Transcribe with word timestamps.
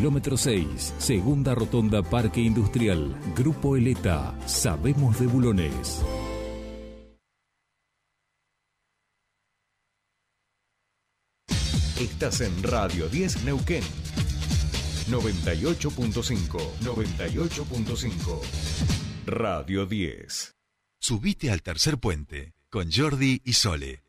Kilómetro 0.00 0.36
6, 0.36 0.94
segunda 0.98 1.56
rotonda 1.56 2.04
Parque 2.04 2.40
Industrial, 2.40 3.18
Grupo 3.34 3.76
Eleta, 3.76 4.32
Sabemos 4.46 5.18
de 5.18 5.26
Bulones. 5.26 6.04
Estás 11.98 12.42
en 12.42 12.62
Radio 12.62 13.08
10 13.08 13.42
Neuquén. 13.42 13.82
98.5, 15.10 16.78
98.5. 16.84 18.40
Radio 19.26 19.84
10. 19.84 20.54
Subite 21.00 21.50
al 21.50 21.60
tercer 21.62 21.98
puente 21.98 22.54
con 22.70 22.92
Jordi 22.92 23.42
y 23.44 23.52
Sole. 23.54 24.04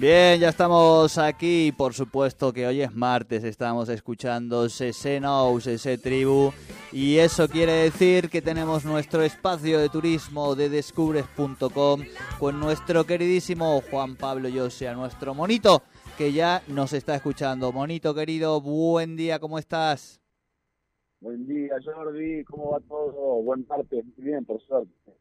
Bien, 0.00 0.40
ya 0.40 0.48
estamos 0.48 1.18
aquí. 1.18 1.74
Por 1.76 1.92
supuesto 1.92 2.54
que 2.54 2.66
hoy 2.66 2.80
es 2.80 2.94
martes, 2.94 3.44
estamos 3.44 3.90
escuchando 3.90 4.66
CC 4.70 5.20
CC 5.60 5.98
Tribu. 5.98 6.52
Y 6.90 7.18
eso 7.18 7.46
quiere 7.46 7.72
decir 7.72 8.30
que 8.30 8.40
tenemos 8.40 8.86
nuestro 8.86 9.22
espacio 9.22 9.78
de 9.78 9.90
turismo 9.90 10.54
de 10.54 10.70
descubres.com 10.70 12.00
con 12.38 12.58
nuestro 12.58 13.04
queridísimo 13.04 13.82
Juan 13.90 14.16
Pablo 14.16 14.48
Yosea, 14.48 14.94
nuestro 14.94 15.34
monito, 15.34 15.82
que 16.16 16.32
ya 16.32 16.62
nos 16.66 16.94
está 16.94 17.14
escuchando. 17.16 17.70
Monito 17.70 18.14
querido, 18.14 18.58
buen 18.62 19.16
día, 19.16 19.38
¿cómo 19.38 19.58
estás? 19.58 20.18
Buen 21.20 21.46
día, 21.46 21.74
Jordi, 21.84 22.42
¿cómo 22.44 22.70
va 22.70 22.80
todo? 22.88 23.42
Buen 23.42 23.66
martes, 23.68 24.02
bien, 24.16 24.46
por 24.46 24.62
suerte. 24.62 25.12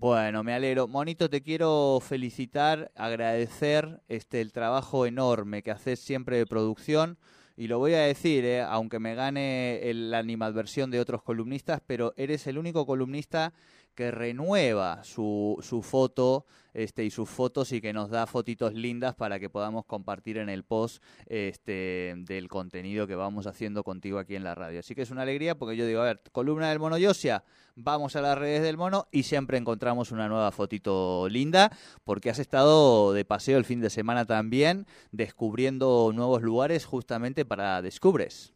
Bueno, 0.00 0.44
me 0.44 0.54
alegro. 0.54 0.86
Monito, 0.86 1.28
te 1.28 1.42
quiero 1.42 1.98
felicitar, 2.00 2.92
agradecer 2.94 4.00
este 4.06 4.40
el 4.40 4.52
trabajo 4.52 5.06
enorme 5.06 5.64
que 5.64 5.72
haces 5.72 5.98
siempre 5.98 6.36
de 6.36 6.46
producción. 6.46 7.18
Y 7.56 7.66
lo 7.66 7.80
voy 7.80 7.94
a 7.94 8.02
decir, 8.02 8.44
eh, 8.44 8.62
aunque 8.62 9.00
me 9.00 9.16
gane 9.16 9.80
la 9.92 10.18
animadversión 10.18 10.92
de 10.92 11.00
otros 11.00 11.24
columnistas, 11.24 11.80
pero 11.84 12.14
eres 12.16 12.46
el 12.46 12.58
único 12.58 12.86
columnista 12.86 13.52
que 13.98 14.12
renueva 14.12 15.02
su, 15.02 15.58
su 15.60 15.82
foto 15.82 16.46
este, 16.72 17.04
y 17.04 17.10
sus 17.10 17.28
fotos 17.28 17.72
y 17.72 17.80
que 17.80 17.92
nos 17.92 18.10
da 18.10 18.28
fotitos 18.28 18.72
lindas 18.72 19.16
para 19.16 19.40
que 19.40 19.50
podamos 19.50 19.86
compartir 19.86 20.38
en 20.38 20.48
el 20.48 20.62
post 20.62 21.02
este, 21.26 22.14
del 22.18 22.46
contenido 22.46 23.08
que 23.08 23.16
vamos 23.16 23.48
haciendo 23.48 23.82
contigo 23.82 24.20
aquí 24.20 24.36
en 24.36 24.44
la 24.44 24.54
radio. 24.54 24.78
Así 24.78 24.94
que 24.94 25.02
es 25.02 25.10
una 25.10 25.22
alegría 25.22 25.58
porque 25.58 25.76
yo 25.76 25.84
digo, 25.84 26.00
a 26.02 26.04
ver, 26.04 26.22
columna 26.30 26.68
del 26.70 26.78
Mono 26.78 26.96
Yosia, 26.96 27.42
vamos 27.74 28.14
a 28.14 28.20
las 28.20 28.38
redes 28.38 28.62
del 28.62 28.76
Mono 28.76 29.08
y 29.10 29.24
siempre 29.24 29.58
encontramos 29.58 30.12
una 30.12 30.28
nueva 30.28 30.52
fotito 30.52 31.28
linda 31.28 31.76
porque 32.04 32.30
has 32.30 32.38
estado 32.38 33.12
de 33.12 33.24
paseo 33.24 33.58
el 33.58 33.64
fin 33.64 33.80
de 33.80 33.90
semana 33.90 34.26
también 34.26 34.86
descubriendo 35.10 36.12
nuevos 36.14 36.42
lugares 36.42 36.84
justamente 36.84 37.44
para 37.44 37.82
Descubres. 37.82 38.54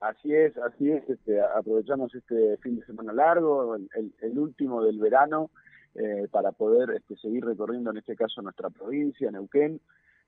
Así 0.00 0.34
es, 0.34 0.56
así 0.58 0.90
es. 0.90 1.08
Este, 1.08 1.40
aprovechamos 1.40 2.14
este 2.14 2.58
fin 2.58 2.78
de 2.78 2.86
semana 2.86 3.12
largo, 3.12 3.76
el, 3.76 4.38
último 4.38 4.82
del 4.82 4.98
verano, 4.98 5.50
eh, 5.94 6.28
para 6.30 6.52
poder 6.52 6.90
este, 6.90 7.16
seguir 7.16 7.44
recorriendo, 7.44 7.90
en 7.90 7.98
este 7.98 8.14
caso, 8.14 8.42
nuestra 8.42 8.68
provincia, 8.68 9.30
Neuquén. 9.30 9.80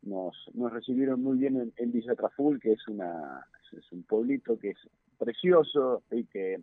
Nos, 0.03 0.35
nos 0.55 0.73
recibieron 0.73 1.23
muy 1.23 1.39
bien 1.39 1.73
en, 1.77 1.93
Villa 1.93 2.15
Traful, 2.15 2.61
que 2.61 2.73
es, 2.73 2.89
una, 2.89 3.45
es 3.73 3.93
un 3.93 4.05
pueblito 4.05 4.59
que 4.59 4.71
es 4.71 4.79
precioso 5.19 6.03
y 6.13 6.25
que, 6.25 6.61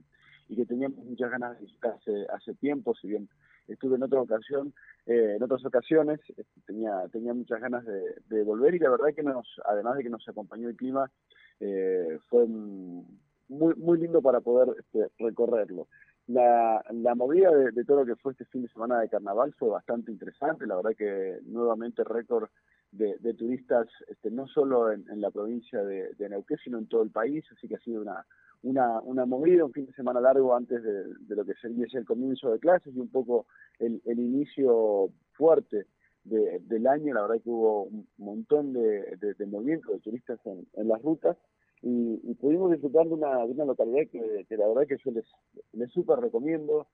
y 0.47 0.55
que 0.55 0.65
teníamos 0.65 1.05
muchas 1.05 1.29
ganas 1.29 1.59
de 1.59 1.65
visitar 1.65 1.95
hace, 1.99 2.25
hace 2.33 2.53
tiempo, 2.55 2.95
si 2.95 3.09
bien 3.09 3.27
estuve 3.67 3.97
en 3.97 4.03
otra 4.03 4.21
ocasión, 4.21 4.73
eh, 5.05 5.33
en 5.35 5.43
otras 5.43 5.65
ocasiones, 5.65 6.21
este, 6.29 6.61
tenía, 6.65 7.03
tenía 7.11 7.33
muchas 7.33 7.59
ganas 7.59 7.83
de, 7.85 8.15
de 8.29 8.43
volver 8.43 8.73
y 8.73 8.79
la 8.79 8.89
verdad 8.89 9.13
que 9.13 9.23
nos, 9.23 9.45
además 9.65 9.97
de 9.97 10.03
que 10.03 10.09
nos 10.09 10.27
acompañó 10.29 10.69
el 10.69 10.77
clima, 10.77 11.11
eh, 11.59 12.19
fue 12.29 12.45
muy, 12.47 13.75
muy 13.75 13.99
lindo 13.99 14.21
para 14.21 14.41
poder 14.41 14.75
este, 14.79 15.07
recorrerlo. 15.19 15.87
La, 16.27 16.83
la 16.91 17.13
movida 17.13 17.51
de, 17.51 17.83
todo 17.85 17.97
lo 17.97 18.05
que 18.05 18.15
fue 18.15 18.31
este 18.31 18.45
fin 18.45 18.63
de 18.63 18.69
semana 18.69 18.99
de 18.99 19.09
carnaval 19.09 19.53
fue 19.53 19.69
bastante 19.69 20.11
interesante, 20.11 20.65
la 20.65 20.75
verdad 20.77 20.95
que 20.97 21.37
nuevamente 21.43 22.03
récord 22.03 22.49
de, 22.91 23.33
turistas, 23.33 23.87
este, 24.07 24.31
no 24.31 24.47
solo 24.47 24.91
en, 24.91 25.21
la 25.21 25.29
provincia 25.29 25.83
de, 25.83 26.13
de, 26.13 26.29
Neuquén, 26.29 26.57
sino 26.63 26.77
en 26.77 26.87
todo 26.87 27.03
el 27.03 27.11
país, 27.11 27.43
así 27.51 27.67
que 27.67 27.75
ha 27.75 27.79
sido 27.79 28.01
una, 28.01 28.25
una, 28.63 29.01
una 29.01 29.25
movida, 29.25 29.65
un 29.65 29.73
fin 29.73 29.85
de 29.85 29.93
semana 29.93 30.21
largo 30.21 30.55
antes 30.55 30.81
de, 30.81 31.03
de 31.03 31.35
lo 31.35 31.45
que 31.45 31.53
sería 31.55 31.85
el 31.91 32.05
comienzo 32.05 32.51
de 32.51 32.59
clases 32.59 32.95
y 32.95 32.99
un 32.99 33.09
poco 33.09 33.45
el, 33.79 34.01
el 34.05 34.17
inicio 34.17 35.09
fuerte 35.33 35.85
del 36.25 36.87
año, 36.87 37.13
la 37.13 37.21
verdad 37.21 37.41
que 37.43 37.49
hubo 37.49 37.83
un 37.83 38.07
montón 38.17 38.73
de, 38.73 39.15
de, 39.17 39.45
movimiento 39.45 39.91
de 39.91 39.99
turistas 39.99 40.39
en, 40.45 40.67
en 40.73 40.87
las 40.87 41.01
rutas 41.01 41.37
y, 41.81 42.33
pudimos 42.35 42.71
disfrutar 42.71 43.05
de 43.05 43.13
una, 43.13 43.45
de 43.45 43.51
una 43.51 43.65
localidad 43.65 44.09
que, 44.11 44.57
la 44.57 44.67
verdad 44.67 44.87
que 44.87 44.97
yo 45.03 45.11
les, 45.11 45.25
les 45.73 45.91
súper 45.91 46.19
recomiendo. 46.19 46.87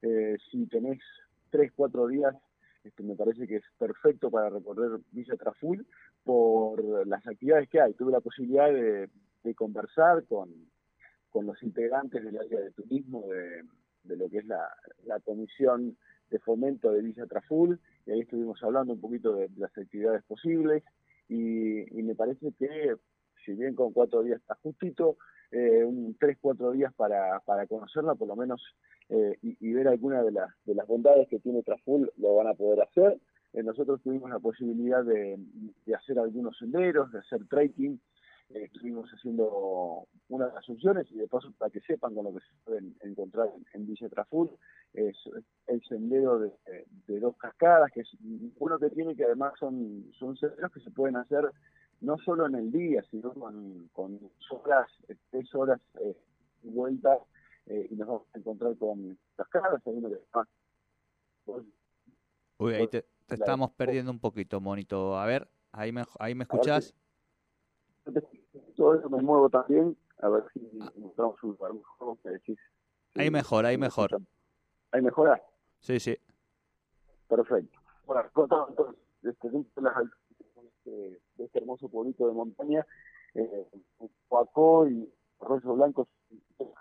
Eh, 0.00 0.36
si 0.50 0.66
tenés 0.66 1.00
tres, 1.50 1.70
cuatro 1.76 2.06
días, 2.06 2.34
este, 2.82 3.02
me 3.02 3.14
parece 3.14 3.46
que 3.46 3.56
es 3.56 3.64
perfecto 3.78 4.30
para 4.30 4.48
recorrer 4.48 5.00
Villa 5.12 5.36
Traful 5.36 5.86
por 6.24 7.06
las 7.06 7.26
actividades 7.26 7.68
que 7.68 7.80
hay. 7.80 7.92
Tuve 7.92 8.12
la 8.12 8.20
posibilidad 8.20 8.72
de, 8.72 9.10
de 9.44 9.54
conversar 9.54 10.24
con, 10.24 10.48
con 11.28 11.44
los 11.44 11.62
integrantes 11.62 12.24
del 12.24 12.38
área 12.38 12.60
de 12.60 12.70
turismo 12.70 13.26
de, 13.28 13.64
de 14.04 14.16
lo 14.16 14.30
que 14.30 14.38
es 14.38 14.46
la, 14.46 14.66
la 15.04 15.20
comisión 15.20 15.96
de 16.30 16.38
fomento 16.38 16.90
de 16.92 17.02
Villa 17.02 17.26
Traful, 17.26 17.80
y 18.08 18.12
ahí 18.12 18.20
estuvimos 18.20 18.62
hablando 18.62 18.94
un 18.94 19.00
poquito 19.00 19.34
de, 19.34 19.50
las 19.58 19.76
actividades 19.76 20.24
posibles, 20.24 20.82
y, 21.28 21.84
me 22.02 22.14
parece 22.14 22.52
que, 22.58 22.96
si 23.44 23.52
bien 23.52 23.74
con 23.74 23.92
cuatro 23.92 24.22
días 24.22 24.40
está 24.40 24.54
justito, 24.62 25.18
eh, 25.50 25.84
un 25.84 26.16
tres, 26.18 26.38
cuatro 26.40 26.72
días 26.72 26.92
para, 26.94 27.40
para 27.40 27.66
conocerla, 27.66 28.14
por 28.14 28.28
lo 28.28 28.34
menos, 28.34 28.62
eh, 29.10 29.36
y, 29.42 29.72
ver 29.74 29.88
alguna 29.88 30.22
de, 30.22 30.32
las 30.32 30.50
de 30.64 30.74
las 30.74 30.86
bondades 30.86 31.28
que 31.28 31.38
tiene 31.38 31.62
Traful, 31.62 32.10
lo 32.16 32.34
van 32.34 32.46
a 32.46 32.54
poder 32.54 32.80
hacer. 32.80 33.18
Eh, 33.52 33.62
nosotros 33.62 34.00
tuvimos 34.02 34.30
la 34.30 34.38
posibilidad 34.38 35.04
de, 35.04 35.38
de 35.84 35.94
hacer 35.94 36.18
algunos 36.18 36.56
senderos, 36.56 37.12
de 37.12 37.18
hacer 37.18 37.46
trekking, 37.46 38.00
estuvimos 38.50 39.08
haciendo 39.10 40.06
unas 40.28 40.54
asunciones 40.56 41.06
y 41.10 41.18
de 41.18 41.28
paso 41.28 41.52
para 41.58 41.70
que 41.70 41.80
sepan 41.80 42.14
con 42.14 42.24
lo 42.24 42.32
que 42.32 42.40
se 42.40 42.54
pueden 42.64 42.96
encontrar 43.02 43.50
en, 43.74 43.86
Villa 43.86 44.08
Traful, 44.08 44.50
es 44.94 45.16
el 45.66 45.82
sendero 45.84 46.38
de, 46.38 47.20
dos 47.20 47.36
cascadas, 47.36 47.90
que 47.92 48.00
es 48.00 48.08
uno 48.58 48.78
que 48.78 48.90
tiene 48.90 49.14
que 49.14 49.24
además 49.24 49.52
son, 49.58 50.10
son 50.18 50.36
senderos 50.36 50.72
que 50.72 50.80
se 50.80 50.90
pueden 50.90 51.16
hacer 51.16 51.50
no 52.00 52.16
solo 52.18 52.46
en 52.46 52.54
el 52.54 52.70
día, 52.70 53.02
sino 53.10 53.34
con, 53.34 53.88
con 53.92 54.18
horas, 54.50 54.88
tres 55.30 55.54
horas 55.54 55.80
eh, 56.00 56.16
vueltas 56.62 57.18
eh, 57.66 57.88
y 57.90 57.96
nos 57.96 58.08
vamos 58.08 58.22
a 58.34 58.38
encontrar 58.38 58.76
con 58.76 59.18
cascadas, 59.36 59.86
hay 59.86 59.94
uno 59.94 60.08
que 60.08 60.18
Uy, 62.58 62.74
ahí 62.74 62.88
te, 62.88 63.06
estamos 63.28 63.70
perdiendo 63.72 64.10
un 64.10 64.18
poquito, 64.18 64.60
Monito. 64.60 65.18
A 65.18 65.26
ver, 65.26 65.48
ahí 65.72 65.92
me, 65.92 66.04
ahí 66.18 66.34
me 66.34 66.44
escuchás 66.44 66.94
todo 68.76 68.94
eso 68.94 69.08
me 69.10 69.22
muevo 69.22 69.48
también, 69.48 69.96
a 70.20 70.28
ver 70.28 70.44
si 70.52 70.60
encontramos 70.96 71.42
un 71.42 71.50
lugar 71.50 71.74
mejor, 71.74 72.18
decís. 72.22 72.58
ahí 73.14 73.30
mejor, 73.30 73.66
ahí 73.66 73.78
mejor. 73.78 74.18
¿Ahí 74.92 75.02
mejora? 75.02 75.42
Sí, 75.80 76.00
sí. 76.00 76.16
Perfecto. 77.28 77.78
Bueno, 78.06 78.22
entonces, 78.24 78.96
este, 79.22 79.50
de, 79.50 79.60
este, 79.60 80.90
de 81.36 81.44
este 81.44 81.58
hermoso 81.58 81.88
pueblito 81.88 82.26
de 82.26 82.32
montaña, 82.32 82.86
eh, 83.34 83.66
y 84.88 85.12
Arroyo 85.40 85.74
Blanco, 85.74 86.08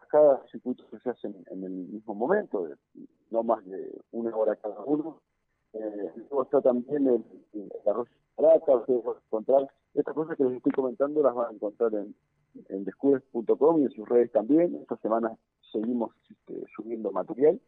cada 0.10 0.46
circuito 0.48 0.90
que 0.90 1.00
se 1.00 1.10
hacen 1.10 1.36
en 1.52 1.64
el 1.64 1.72
mismo 1.72 2.16
momento, 2.16 2.68
no 3.30 3.44
más 3.44 3.64
de 3.66 4.02
una 4.12 4.36
hora 4.36 4.56
cada 4.56 4.80
uno. 4.86 5.22
Eh, 5.74 6.12
luego 6.16 6.44
está 6.44 6.62
también 6.62 7.08
el, 7.08 7.24
el 7.54 7.72
arroyo 7.86 8.10
Plata, 8.36 8.76
ustedes 8.76 9.04
van 9.04 9.16
a 9.16 9.20
encontrar 9.20 9.72
estas 9.96 10.14
cosas 10.14 10.38
que 10.38 10.44
les 10.44 10.54
estoy 10.54 10.62
comentando 10.78 11.24
las 11.24 11.34
van 11.34 11.48
a 11.48 11.54
encontrar 11.56 11.94
en, 11.96 12.16
en 12.70 12.86
descubres.com 12.86 13.82
y 13.82 13.86
en 13.86 13.92
sus 13.92 14.08
redes 14.08 14.32
también. 14.32 14.76
Esta 14.76 14.96
semana 14.98 15.36
seguimos 15.72 16.12
este, 16.30 16.64
subiendo 16.76 17.12
material. 17.12 17.60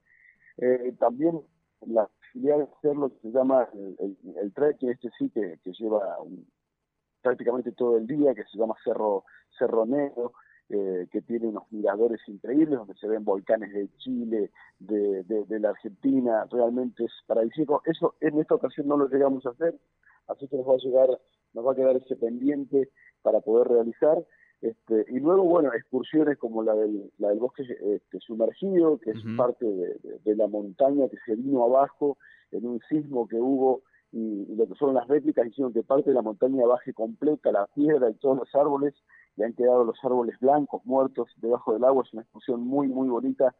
Eh, 0.57 0.94
también 1.00 1.41
la 1.88 2.07
posibilidad 2.07 2.57
de 2.57 2.63
hacer 2.63 2.95
lo 2.95 3.09
que 3.09 3.19
se 3.21 3.31
llama 3.31 3.67
el, 3.73 3.95
el, 4.00 4.38
el 4.38 4.53
trek, 4.53 4.77
este 4.83 5.09
sí 5.17 5.29
que, 5.31 5.57
lleva 5.63 6.17
prácticamente 7.21 7.71
todo 7.71 7.97
el 7.97 8.06
día, 8.06 8.35
que 8.35 8.44
se 8.44 8.57
llama 8.57 8.75
Cerro, 8.83 9.23
Cerro 9.57 9.85
Negro, 9.85 10.33
eh, 10.69 11.07
que 11.12 11.21
tiene 11.21 11.48
unos 11.48 11.63
miradores 11.71 12.21
increíbles, 12.27 12.77
donde 12.77 12.94
se 12.95 13.07
ven 13.07 13.24
volcanes 13.24 13.74
de 13.74 13.89
Chile, 13.98 14.51
de, 14.80 15.24
de, 15.24 15.45
de 15.45 15.60
la 15.60 15.69
Argentina, 15.69 16.45
realmente 16.51 17.06
es 17.06 17.12
paradisíaco. 17.25 17.81
Eso 17.86 18.16
en 18.21 18.39
esta 18.39 18.56
ocasión 18.56 18.88
no 18.88 18.98
lo 18.98 19.07
llegamos 19.07 19.45
a 19.45 19.50
hacer, 19.50 19.75
así 20.27 20.48
que 20.48 20.57
nos 20.57 20.68
va 20.68 20.74
a 20.74 20.77
llegar, 20.77 21.10
nos 21.54 21.66
va 21.66 21.71
a 21.71 21.75
quedar 21.75 21.95
ese 21.98 22.16
pendiente 22.16 22.89
para 23.21 23.42
poder 23.42 23.68
realizar. 23.68 24.24
Este, 24.62 25.06
y 25.07 25.19
luego, 25.19 25.44
bueno, 25.44 25.74
excursiones 25.74 26.38
como 26.38 26.63
la 26.63 26.75
del, 26.75 27.12
la 27.18 27.30
del 27.30 27.39
bosque 27.39 27.63
este, 27.63 28.19
sumergido, 28.19 29.00
que 29.00 29.12
es 29.12 29.24
parte 29.38 29.66
de, 29.66 30.36
la 30.36 30.48
montaña 30.48 31.07
que 31.10 31.18
se 31.25 31.36
vino 31.36 31.63
abajo 31.63 32.18
en 32.51 32.66
un 32.66 32.80
sismo 32.89 33.27
que 33.27 33.38
hubo, 33.38 33.83
y, 34.11 34.56
lo 34.56 34.67
que 34.67 34.75
son 34.75 34.94
las 34.94 35.07
réplicas 35.07 35.47
hicieron 35.47 35.73
que 35.73 35.83
parte 35.83 36.09
de 36.09 36.15
la 36.15 36.21
montaña 36.21 36.65
baje 36.65 36.94
completa, 36.94 37.51
la 37.51 37.67
piedra 37.67 38.09
y 38.09 38.15
todos 38.15 38.38
los 38.38 38.56
árboles, 38.56 38.94
y 39.38 39.44
han 39.44 39.53
quedado 39.53 39.83
los 39.83 39.97
árboles 40.03 40.38
blancos, 40.39 40.81
muertos, 40.85 41.29
debajo 41.38 41.73
del 41.73 41.83
agua. 41.83 42.03
Es 42.06 42.13
una 42.13 42.23
excursión 42.23 42.61
muy, 42.61 42.88
muy 42.88 43.07
bonita 43.07 43.56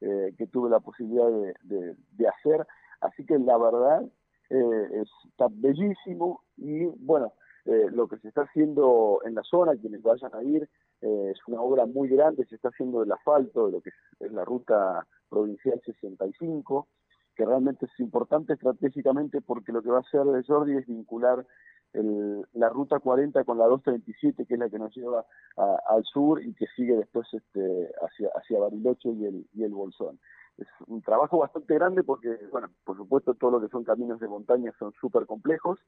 eh, 0.00 0.34
que 0.36 0.46
tuve 0.46 0.70
la 0.70 0.80
posibilidad 0.80 1.28
de, 1.62 1.96
de, 2.12 2.28
hacer. 2.28 2.66
Así 3.00 3.24
que 3.24 3.38
la 3.38 3.56
verdad 3.56 4.04
eh, 4.50 5.02
está 5.30 5.48
bellísimo 5.50 6.42
y 6.56 6.84
bueno, 6.84 7.32
eh, 7.64 7.86
lo 7.90 8.06
que 8.06 8.18
se 8.18 8.28
está 8.28 8.42
haciendo 8.42 9.20
en 9.24 9.34
la 9.34 9.42
zona, 9.42 9.76
quienes 9.76 10.02
vayan 10.02 10.34
a 10.34 10.42
ir, 10.42 10.68
es 11.00 11.38
una 11.48 11.60
obra 11.60 11.84
muy 11.84 12.08
grande, 12.08 12.46
se 12.46 12.54
está 12.54 12.68
haciendo 12.68 13.00
del 13.00 13.12
asfalto, 13.12 13.66
de 13.66 13.72
lo 13.72 13.80
que 13.82 13.90
es, 14.20 14.32
la 14.32 14.42
ruta 14.42 15.06
provincial 15.28 15.78
65, 15.84 16.88
que 17.34 17.44
realmente 17.44 17.86
es 17.86 18.00
importante 18.00 18.54
estratégicamente 18.54 19.40
porque 19.40 19.72
lo 19.72 19.82
que 19.82 19.90
va 19.90 19.98
a 19.98 20.00
hacer 20.00 20.22
Jordi 20.46 20.76
es 20.76 20.86
vincular 20.86 21.46
la 22.54 22.68
ruta 22.70 22.98
40 22.98 23.44
con 23.44 23.58
la 23.58 23.66
237, 23.66 24.46
que 24.46 24.54
es 24.54 24.60
la 24.60 24.68
que 24.68 24.78
nos 24.78 24.94
lleva 24.96 25.24
al 25.56 26.04
sur 26.04 26.42
y 26.42 26.52
que 26.54 26.66
sigue 26.74 26.96
después 26.96 27.26
este, 27.32 27.92
hacia, 28.02 28.30
hacia 28.34 28.58
Bariloche 28.58 29.10
y 29.10 29.24
el, 29.26 29.46
y 29.54 29.62
el 29.62 29.72
Bolsón 29.72 30.18
es 30.58 30.66
un 30.86 31.02
trabajo 31.02 31.38
bastante 31.38 31.74
grande 31.74 32.02
porque, 32.02 32.38
bueno, 32.52 32.68
por 32.84 32.96
supuesto 32.96 33.34
todo 33.34 33.52
lo 33.52 33.60
que 33.60 33.68
son 33.68 33.84
caminos 33.84 34.20
de 34.20 34.28
montaña 34.28 34.72
son 34.78 34.92
súper 35.00 35.26
complejos. 35.26 35.80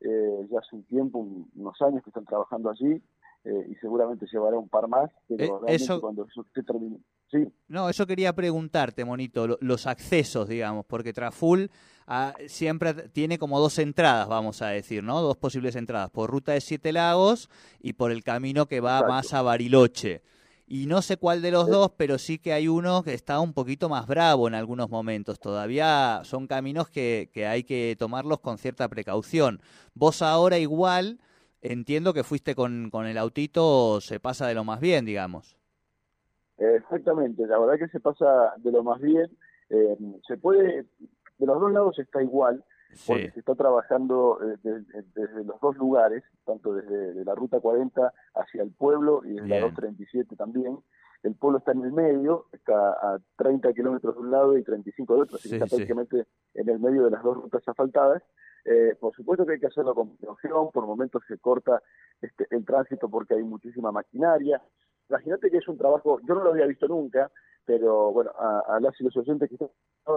Eh, 0.00 0.46
ya 0.50 0.58
hace 0.58 0.76
un 0.76 0.84
tiempo, 0.84 1.18
unos 1.18 1.82
años 1.82 2.02
que 2.02 2.10
están 2.10 2.24
trabajando 2.26 2.70
allí 2.70 3.00
eh, 3.44 3.66
y 3.70 3.74
seguramente 3.76 4.26
llevará 4.30 4.58
un 4.58 4.68
par 4.68 4.88
más, 4.88 5.10
pero 5.28 5.66
eh, 5.66 5.74
eso... 5.74 6.00
cuando 6.00 6.26
eso 6.26 6.42
esté 6.42 6.62
terminado. 6.62 7.00
Sí. 7.30 7.38
No, 7.68 7.88
eso 7.88 8.06
quería 8.06 8.32
preguntarte, 8.32 9.04
Monito, 9.04 9.58
los 9.60 9.86
accesos, 9.86 10.48
digamos, 10.48 10.84
porque 10.86 11.12
Traful 11.12 11.70
ah, 12.06 12.34
siempre 12.46 12.94
tiene 13.08 13.38
como 13.38 13.58
dos 13.58 13.78
entradas, 13.78 14.28
vamos 14.28 14.62
a 14.62 14.68
decir, 14.68 15.02
¿no? 15.02 15.20
Dos 15.20 15.36
posibles 15.36 15.74
entradas, 15.74 16.10
por 16.10 16.30
ruta 16.30 16.52
de 16.52 16.60
Siete 16.60 16.92
Lagos 16.92 17.48
y 17.80 17.94
por 17.94 18.12
el 18.12 18.22
camino 18.22 18.66
que 18.66 18.80
va 18.80 19.02
más 19.02 19.34
a 19.34 19.42
Bariloche 19.42 20.22
y 20.66 20.86
no 20.86 21.00
sé 21.00 21.16
cuál 21.16 21.42
de 21.42 21.52
los 21.52 21.68
dos, 21.68 21.92
pero 21.96 22.18
sí 22.18 22.38
que 22.38 22.52
hay 22.52 22.66
uno 22.66 23.02
que 23.04 23.14
está 23.14 23.38
un 23.38 23.52
poquito 23.52 23.88
más 23.88 24.06
bravo 24.06 24.48
en 24.48 24.54
algunos 24.54 24.90
momentos. 24.90 25.38
Todavía 25.38 26.20
son 26.24 26.48
caminos 26.48 26.88
que, 26.88 27.30
que 27.32 27.46
hay 27.46 27.62
que 27.62 27.94
tomarlos 27.98 28.40
con 28.40 28.58
cierta 28.58 28.88
precaución. 28.88 29.60
Vos 29.94 30.22
ahora 30.22 30.58
igual, 30.58 31.20
entiendo 31.62 32.12
que 32.12 32.24
fuiste 32.24 32.56
con, 32.56 32.90
con 32.90 33.06
el 33.06 33.16
autito, 33.16 34.00
se 34.00 34.18
pasa 34.18 34.48
de 34.48 34.54
lo 34.54 34.64
más 34.64 34.80
bien, 34.80 35.04
digamos. 35.04 35.56
Exactamente, 36.58 37.46
la 37.46 37.58
verdad 37.58 37.78
que 37.78 37.88
se 37.88 38.00
pasa 38.00 38.54
de 38.56 38.72
lo 38.72 38.82
más 38.82 39.00
bien. 39.00 39.30
Eh, 39.70 39.96
se 40.26 40.36
puede, 40.36 40.86
de 41.38 41.46
los 41.46 41.60
dos 41.60 41.72
lados 41.72 41.98
está 41.98 42.22
igual, 42.22 42.64
porque 43.06 43.30
se 43.30 43.40
está 43.40 43.54
trabajando 43.54 44.38
eh, 44.42 44.56
desde, 44.62 45.44
los 45.44 45.60
dos 45.60 45.76
lugares, 45.76 46.22
tanto 46.44 46.74
desde 46.74 47.24
la 47.24 47.34
Ruta 47.34 47.60
40 47.60 48.12
hacia 48.34 48.62
el 48.62 48.70
pueblo 48.72 49.22
y 49.24 49.34
desde 49.34 49.48
la 49.48 49.60
237 49.60 50.36
también. 50.36 50.78
El 51.22 51.34
pueblo 51.34 51.58
está 51.58 51.72
en 51.72 51.82
el 51.82 51.92
medio, 51.92 52.46
está 52.52 52.74
a 52.74 53.18
30 53.36 53.72
kilómetros 53.72 54.14
de 54.14 54.20
un 54.20 54.30
lado 54.30 54.56
y 54.56 54.62
35 54.62 55.14
de 55.14 55.20
otro, 55.22 55.36
así 55.36 55.48
que 55.48 55.56
está 55.56 55.66
prácticamente 55.66 56.26
en 56.54 56.68
el 56.68 56.78
medio 56.78 57.04
de 57.04 57.10
las 57.10 57.22
dos 57.22 57.36
rutas 57.36 57.66
asfaltadas. 57.66 58.22
Eh, 58.64 58.96
por 58.98 59.14
supuesto 59.14 59.46
que 59.46 59.54
hay 59.54 59.60
que 59.60 59.66
hacerlo 59.66 59.94
con 59.94 60.16
precaución, 60.16 60.70
por 60.72 60.86
momentos 60.86 61.22
se 61.28 61.38
corta 61.38 61.82
este, 62.20 62.46
el 62.50 62.64
tránsito 62.64 63.08
porque 63.08 63.34
hay 63.34 63.42
muchísima 63.42 63.92
maquinaria. 63.92 64.60
Imagínate 65.08 65.50
que 65.50 65.58
es 65.58 65.68
un 65.68 65.78
trabajo, 65.78 66.20
yo 66.26 66.34
no 66.34 66.42
lo 66.42 66.50
había 66.50 66.66
visto 66.66 66.88
nunca, 66.88 67.30
pero 67.66 68.12
bueno, 68.12 68.30
a, 68.38 68.76
a 68.76 68.80
las 68.80 68.98
y 69.00 69.04
los 69.04 69.16
oyentes 69.16 69.48
que 69.48 69.56
están 69.56 69.70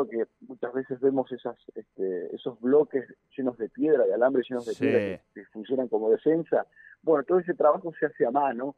que 0.09 0.25
muchas 0.41 0.73
veces 0.73 0.99
vemos 0.99 1.31
esas, 1.31 1.57
este, 1.73 2.35
esos 2.35 2.59
bloques 2.61 3.05
llenos 3.35 3.57
de 3.57 3.69
piedra, 3.69 4.05
de 4.05 4.13
alambre 4.13 4.43
llenos 4.47 4.65
de 4.65 4.75
piedra 4.75 5.21
que, 5.33 5.45
funcionan 5.45 5.87
como 5.87 6.11
defensa. 6.11 6.67
Bueno, 7.01 7.23
todo 7.23 7.39
ese 7.39 7.55
trabajo 7.55 7.91
se 7.99 8.05
hace 8.05 8.25
a 8.25 8.31
mano, 8.31 8.75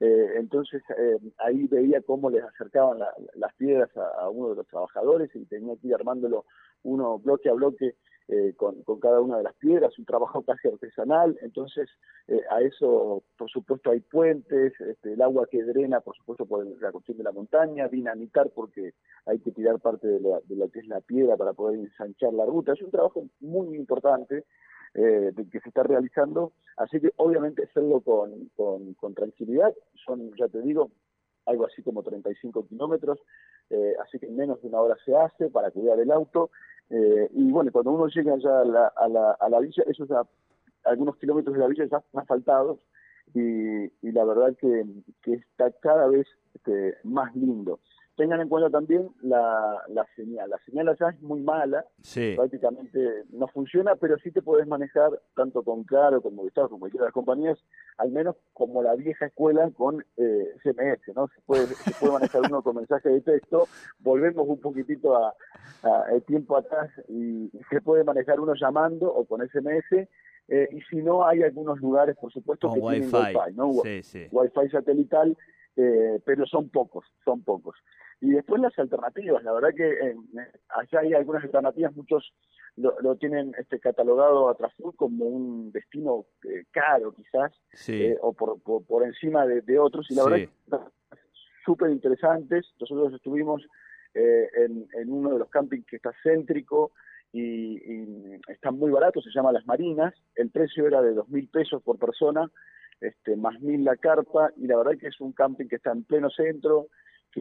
eh, 0.00 0.34
entonces 0.36 0.82
eh, 0.96 1.18
ahí 1.38 1.66
veía 1.66 2.00
cómo 2.02 2.30
les 2.30 2.42
acercaban 2.42 2.98
las 3.34 3.54
piedras 3.54 3.90
a, 3.96 4.28
uno 4.30 4.50
de 4.50 4.56
los 4.56 4.66
trabajadores 4.66 5.30
y 5.34 5.44
tenía 5.44 5.76
que 5.76 5.88
ir 5.88 5.94
armándolo 5.94 6.46
uno 6.84 7.18
bloque 7.18 7.50
a 7.50 7.52
bloque 7.52 7.96
eh, 8.28 8.54
con, 8.56 8.82
cada 9.00 9.20
una 9.20 9.36
de 9.36 9.44
las 9.44 9.54
piedras, 9.54 9.96
un 9.98 10.04
trabajo 10.04 10.42
casi 10.46 10.68
artesanal, 10.68 11.38
entonces 11.42 11.88
eh, 12.26 12.42
a 12.50 12.60
eso 12.60 13.22
por 13.38 13.48
supuesto 13.50 13.90
hay 13.90 14.00
puentes, 14.00 14.72
este, 14.80 15.12
el 15.12 15.22
agua 15.22 15.46
que 15.50 15.62
drena 15.62 16.00
por 16.00 16.16
supuesto 16.16 16.44
por 16.44 16.66
la 16.80 16.92
cuestión 16.92 17.18
de 17.18 17.24
la 17.24 17.32
montaña, 17.32 17.88
dinamitar 17.88 18.50
porque 18.50 18.94
hay 19.26 19.38
que 19.38 19.52
tirar 19.52 19.78
parte 19.78 20.08
de, 20.08 20.20
lo 20.20 20.70
que 20.70 20.80
es 20.80 20.88
la 20.88 21.00
piedra 21.00 21.36
para 21.36 21.52
poder 21.52 21.78
ensanchar 21.78 22.32
la 22.32 22.44
ruta, 22.44 22.72
es 22.72 22.82
un 22.82 22.90
trabajo 22.90 23.24
muy 23.40 23.76
importante 23.76 24.44
eh, 24.94 25.32
que 25.52 25.60
se 25.60 25.68
está 25.68 25.82
realizando, 25.82 26.52
así 26.76 27.00
que 27.00 27.12
obviamente 27.16 27.64
hacerlo 27.64 28.00
con, 28.00 28.50
con, 28.56 28.94
con 28.94 29.14
tranquilidad, 29.14 29.74
son 30.04 30.32
ya 30.36 30.48
te 30.48 30.62
digo 30.62 30.90
algo 31.46 31.66
así 31.66 31.82
como 31.82 32.02
35 32.02 32.66
kilómetros, 32.66 33.20
eh, 33.70 33.94
así 34.02 34.18
que 34.18 34.26
en 34.26 34.36
menos 34.36 34.60
de 34.60 34.68
una 34.68 34.80
hora 34.80 34.96
se 35.04 35.16
hace 35.16 35.48
para 35.48 35.70
cuidar 35.70 35.98
el 35.98 36.10
auto. 36.10 36.50
Eh, 36.90 37.28
y 37.32 37.50
bueno, 37.50 37.72
cuando 37.72 37.92
uno 37.92 38.06
llega 38.08 38.36
ya 38.38 38.60
a 38.60 38.64
la, 38.64 38.86
a 38.96 39.08
la, 39.08 39.32
a 39.32 39.48
la 39.48 39.60
villa, 39.60 39.82
esos 39.86 40.08
ya, 40.08 40.22
algunos 40.84 41.16
kilómetros 41.16 41.54
de 41.54 41.60
la 41.60 41.68
villa 41.68 41.86
ya 41.90 41.96
están 41.98 42.22
asfaltados 42.22 42.78
y, 43.34 43.84
y 43.84 44.12
la 44.12 44.24
verdad 44.24 44.56
que, 44.60 44.84
que 45.22 45.34
está 45.34 45.70
cada 45.80 46.06
vez 46.06 46.26
este, 46.54 46.96
más 47.02 47.34
lindo 47.34 47.80
tengan 48.16 48.40
en 48.40 48.48
cuenta 48.48 48.70
también 48.70 49.10
la, 49.22 49.82
la 49.88 50.06
señal. 50.16 50.50
La 50.50 50.58
señal 50.64 50.88
allá 50.88 51.10
es 51.10 51.20
muy 51.22 51.40
mala, 51.40 51.84
prácticamente 52.34 53.24
no 53.30 53.46
funciona, 53.48 53.94
pero 53.96 54.16
sí 54.18 54.30
te 54.30 54.42
puedes 54.42 54.66
manejar 54.66 55.20
tanto 55.34 55.62
con 55.62 55.84
Claro, 55.84 56.20
como 56.22 56.36
Movistar, 56.36 56.68
con 56.68 56.80
cualquiera 56.80 57.04
de 57.04 57.08
las 57.08 57.14
compañías, 57.14 57.58
al 57.98 58.10
menos 58.10 58.36
como 58.54 58.82
la 58.82 58.94
vieja 58.94 59.26
escuela 59.26 59.70
con 59.76 60.04
eh, 60.16 60.54
SMS, 60.62 61.14
¿no? 61.14 61.28
Se 61.28 61.40
puede, 61.42 61.66
se 61.66 61.92
puede 61.92 62.12
manejar 62.14 62.42
uno 62.48 62.62
con 62.62 62.76
mensaje 62.76 63.08
de 63.08 63.20
texto, 63.20 63.68
volvemos 64.00 64.48
un 64.48 64.60
poquitito 64.60 65.16
a, 65.16 65.34
el 66.10 66.22
tiempo 66.22 66.56
atrás 66.56 66.90
y, 67.08 67.50
se 67.70 67.80
puede 67.80 68.04
manejar 68.04 68.40
uno 68.40 68.54
llamando 68.54 69.12
o 69.12 69.24
con 69.24 69.46
SMS, 69.46 70.08
eh, 70.48 70.68
y 70.70 70.80
si 70.82 70.96
no, 70.96 71.26
hay 71.26 71.42
algunos 71.42 71.80
lugares, 71.80 72.16
por 72.16 72.32
supuesto, 72.32 72.72
que 72.72 72.80
tienen 72.80 73.12
Wi-Fi, 73.12 73.54
¿no? 73.54 73.68
Wi-Fi 73.68 74.68
satelital, 74.70 75.36
eh, 75.76 76.20
pero 76.24 76.46
son 76.46 76.68
pocos, 76.70 77.04
son 77.24 77.42
pocos. 77.42 77.76
Y 78.20 78.30
después 78.30 78.60
las 78.62 78.78
alternativas, 78.78 79.42
la 79.44 79.52
verdad 79.52 79.74
que 79.76 79.90
eh, 79.90 80.16
allá 80.70 81.00
hay 81.00 81.12
algunas 81.12 81.44
alternativas, 81.44 81.94
muchos 81.94 82.32
lo, 82.76 83.16
tienen 83.16 83.54
este 83.58 83.78
catalogado 83.78 84.48
a 84.48 84.54
Traful 84.54 84.94
como 84.96 85.24
un 85.26 85.72
destino 85.72 86.26
eh, 86.44 86.64
caro 86.70 87.12
quizás, 87.12 87.52
eh, 87.88 88.16
o 88.20 88.32
por, 88.32 88.60
por, 88.60 89.04
encima 89.04 89.46
de, 89.46 89.78
otros, 89.78 90.10
y 90.10 90.14
la 90.14 90.24
verdad 90.24 90.38
que 90.38 90.50
súper 91.64 91.90
interesantes. 91.90 92.66
Nosotros 92.78 93.14
estuvimos 93.14 93.66
en, 94.14 94.88
en, 94.94 95.12
uno 95.12 95.32
de 95.32 95.38
los 95.38 95.50
campings 95.50 95.86
que 95.86 95.96
está 95.96 96.12
céntrico, 96.22 96.92
y, 97.32 97.76
y, 97.76 98.40
está 98.48 98.70
muy 98.70 98.90
barato, 98.90 99.20
se 99.20 99.30
llama 99.30 99.52
Las 99.52 99.66
Marinas, 99.66 100.14
el 100.36 100.50
precio 100.50 100.86
era 100.86 101.02
de 101.02 101.12
dos 101.12 101.28
mil 101.28 101.48
pesos 101.48 101.82
por 101.82 101.98
persona, 101.98 102.50
este, 103.00 103.36
más 103.36 103.60
mil 103.60 103.84
la 103.84 103.96
carpa, 103.96 104.52
y 104.56 104.66
la 104.66 104.76
verdad 104.76 104.98
que 104.98 105.08
es 105.08 105.20
un 105.20 105.32
camping 105.32 105.66
que 105.66 105.76
está 105.76 105.92
en 105.92 106.04
pleno 106.04 106.30
centro, 106.30 106.88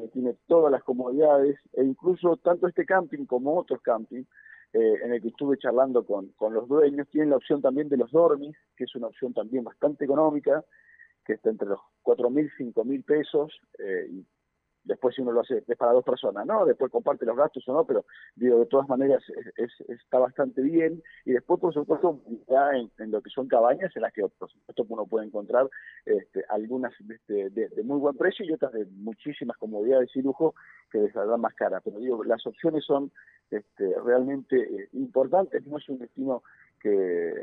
que 0.02 0.08
tiene 0.10 0.36
todas 0.48 0.72
las 0.72 0.84
comodidades, 0.84 1.58
e 1.74 1.84
incluso 1.84 2.38
tanto 2.38 2.68
este 2.68 2.86
camping 2.86 3.26
como 3.26 3.58
otros 3.58 3.82
campings, 3.82 4.28
eh, 4.74 5.00
en 5.04 5.14
el 5.14 5.22
que 5.22 5.30
estuve 5.30 5.58
charlando 5.58 6.06
con, 6.06 6.28
con 6.36 6.54
los 6.54 6.68
dueños, 6.68 7.08
tienen 7.10 7.30
la 7.30 7.38
opción 7.38 7.62
también 7.62 7.88
de 7.88 7.98
los 7.98 8.12
dormis, 8.12 8.56
que 8.76 8.84
es 8.84 8.96
una 8.96 9.08
opción 9.08 9.34
también 9.34 9.64
bastante 9.64 10.06
económica, 10.06 10.64
que 11.26 11.34
está 11.34 11.50
entre 11.50 11.70
los 11.70 11.80
cuatro 12.02 12.30
mil, 12.30 12.52
cinco 12.58 12.84
mil 12.84 13.04
pesos, 13.04 13.54
eh, 13.80 14.08
y 14.12 14.26
después 14.86 15.16
si 15.16 15.22
uno 15.22 15.32
lo 15.32 15.42
hace 15.42 15.64
es 15.68 15.78
para 15.78 15.92
dos 15.92 16.06
personas, 16.06 16.46
¿no? 16.46 16.66
Después 16.66 16.92
comparte 16.92 17.26
los 17.26 17.36
gastos 17.36 17.68
o 17.68 17.74
no, 17.74 17.86
pero 17.86 18.06
digo, 18.36 18.60
de 18.60 18.66
todas 18.68 18.88
maneras 18.88 19.24
es, 19.58 19.72
está 19.90 20.20
bastante 20.20 20.62
bien. 20.62 21.02
Y 21.26 21.34
después, 21.34 21.60
por 21.60 21.74
supuesto, 21.74 22.22
ya 22.48 22.72
en, 22.72 23.12
lo 23.12 23.22
que 23.22 23.30
son 23.30 23.48
cabañas, 23.48 23.96
en 23.96 24.04
las 24.04 24.14
que 24.14 24.22
por 24.22 24.50
supuesto 24.50 24.86
uno 24.88 25.06
puede 25.06 25.26
encontrar 25.26 25.70
este, 26.06 26.46
algunas 26.50 26.94
este, 27.10 27.50
de, 27.50 27.84
muy 27.84 27.98
buen 27.98 28.16
precio 28.16 28.46
y 28.46 28.54
otras 28.54 28.72
de 28.74 28.86
muchísimas 28.86 29.58
comodidades 29.58 30.10
y 30.16 30.22
lujo 30.22 30.56
que 30.92 31.00
les 31.00 31.14
saldrán 31.14 31.42
más 31.42 31.56
cara. 31.56 31.82
Pero 31.82 32.00
digo, 32.00 32.24
las 32.24 32.46
opciones 32.46 32.86
son 32.86 33.12
este, 33.50 33.94
realmente 34.04 34.58
eh, 34.58 34.90
importantes, 34.94 35.66
no 35.66 35.78
es 35.78 35.90
un 35.90 36.00
destino 36.00 36.44
que, 36.80 37.34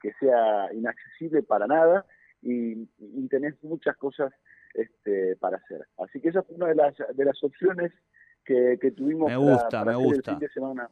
que 0.00 0.12
sea 0.20 0.72
inaccesible 0.72 1.42
para 1.42 1.66
nada 1.66 2.06
y, 2.42 2.88
y 2.98 3.28
tenés 3.28 3.62
muchas 3.64 3.96
cosas 3.96 4.32
este, 4.76 5.36
para 5.36 5.58
hacer. 5.58 5.86
Así 5.98 6.20
que 6.20 6.28
esa 6.28 6.42
fue 6.42 6.56
una 6.56 6.68
de 6.68 6.74
las, 6.74 6.94
de 7.14 7.24
las 7.24 7.42
opciones 7.42 7.92
que, 8.44 8.78
que 8.80 8.92
tuvimos 8.92 9.28
me 9.28 9.36
gusta, 9.36 9.84
me 9.84 9.96
gusta. 9.96 10.32
el 10.32 10.36
fin 10.36 10.38
de 10.38 10.48
semana. 10.50 10.90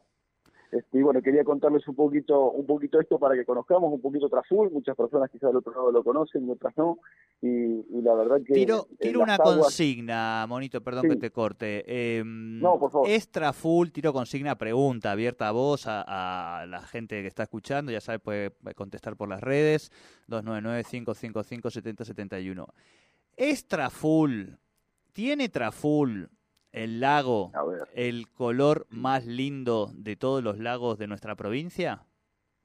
Este, 0.71 0.97
y 0.97 1.03
bueno, 1.03 1.21
quería 1.21 1.43
contarles 1.43 1.87
un 1.87 1.93
poquito, 1.95 2.49
un 2.51 2.65
poquito 2.65 2.99
esto 2.99 3.19
para 3.19 3.35
que 3.35 3.45
conozcamos 3.45 3.93
un 3.93 4.01
poquito 4.01 4.27
Traful. 4.27 4.71
Muchas 4.71 4.97
personas 4.97 5.29
quizás 5.31 5.49
del 5.49 5.57
otro 5.57 5.71
lado 5.71 5.91
lo 5.91 6.03
conocen, 6.03 6.49
otras 6.49 6.75
no. 6.75 6.97
Y, 7.41 7.83
la 8.01 8.13
verdad 8.13 8.41
que. 8.45 8.53
Tiro, 8.53 8.87
tiro 8.99 9.21
una 9.21 9.37
consigna, 9.37 10.45
Monito, 10.49 10.81
perdón 10.81 11.07
que 11.09 11.15
te 11.15 11.31
corte. 11.31 12.17
Em, 12.17 12.59
no, 12.59 12.77
por 12.77 12.91
favor. 12.91 13.09
¿Es 13.09 13.29
Traful? 13.29 13.93
Tiro 13.93 14.11
consigna, 14.11 14.57
pregunta 14.57 15.11
abierta 15.11 15.47
a 15.47 15.51
vos, 15.51 15.85
a, 15.87 16.65
la 16.67 16.81
gente 16.81 17.21
que 17.21 17.27
está 17.27 17.43
escuchando. 17.43 17.89
Ya 17.91 18.01
sabes, 18.01 18.19
puede 18.21 18.51
contestar 18.75 19.15
por 19.15 19.29
las 19.29 19.39
redes. 19.41 19.91
299-555-7071. 20.27 22.65
¿Es 23.37 23.67
Traful? 23.67 24.57
¿Tiene 25.11 25.49
Traful 25.49 26.29
el 26.71 26.99
lago, 27.01 27.51
el 27.93 28.29
color 28.29 28.85
más 28.89 29.25
lindo 29.25 29.91
de 29.93 30.15
todos 30.15 30.41
los 30.41 30.57
lagos 30.57 30.97
de 30.97 31.07
nuestra 31.07 31.35
provincia? 31.35 32.05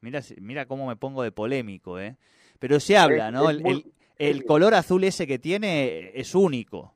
Mira, 0.00 0.20
mira 0.40 0.66
cómo 0.66 0.86
me 0.86 0.96
pongo 0.96 1.24
de 1.24 1.32
polémico, 1.32 1.98
¿eh? 1.98 2.16
Pero 2.60 2.78
se 2.78 2.96
habla, 2.96 3.32
¿no? 3.32 3.50
el, 3.50 4.44
color 4.44 4.74
azul 4.74 5.02
ese 5.04 5.26
que 5.26 5.38
tiene 5.38 6.12
es 6.14 6.34
único. 6.34 6.94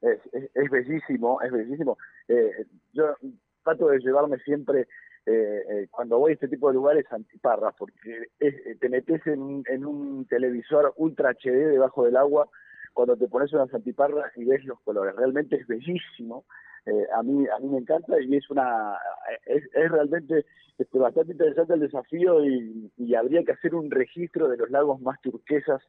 Es, 0.00 0.18
es, 0.32 0.70
bellísimo, 0.70 1.42
es 1.42 1.52
bellísimo. 1.52 1.98
Eh, 2.28 2.64
yo 2.94 3.14
trato 3.62 3.88
de 3.88 3.98
llevarme 3.98 4.38
siempre, 4.38 4.88
eh, 5.26 5.62
eh, 5.70 5.88
cuando 5.90 6.18
voy 6.18 6.30
a 6.30 6.34
este 6.34 6.48
tipo 6.48 6.68
de 6.68 6.74
lugares, 6.74 7.04
antiparras, 7.10 7.74
porque 7.76 8.28
te 8.38 8.88
metes 8.88 9.26
en, 9.26 9.64
en 9.66 9.84
un 9.84 10.24
televisor 10.26 10.94
ultra 10.96 11.32
HD 11.34 11.68
debajo 11.68 12.04
del 12.04 12.16
agua 12.16 12.48
cuando 12.92 13.16
te 13.16 13.28
pones 13.28 13.52
unas 13.52 13.72
antiparras 13.72 14.36
y 14.36 14.44
ves 14.44 14.64
los 14.64 14.80
colores. 14.80 15.14
Realmente 15.16 15.56
es 15.56 15.66
bellísimo. 15.66 16.44
Eh, 16.86 17.06
a 17.14 17.22
mí 17.22 17.46
a 17.46 17.58
mí 17.58 17.68
me 17.68 17.78
encanta 17.78 18.20
y 18.20 18.34
es 18.34 18.48
una 18.48 18.96
es, 19.44 19.62
realmente 19.72 20.46
este, 20.78 20.98
bastante 20.98 21.32
interesante 21.32 21.74
el 21.74 21.80
desafío 21.80 22.42
y, 22.44 23.14
habría 23.14 23.42
que 23.44 23.52
hacer 23.52 23.74
un 23.74 23.90
registro 23.90 24.48
de 24.48 24.56
los 24.56 24.70
lagos 24.70 24.98
más 25.00 25.20
turquesas 25.20 25.82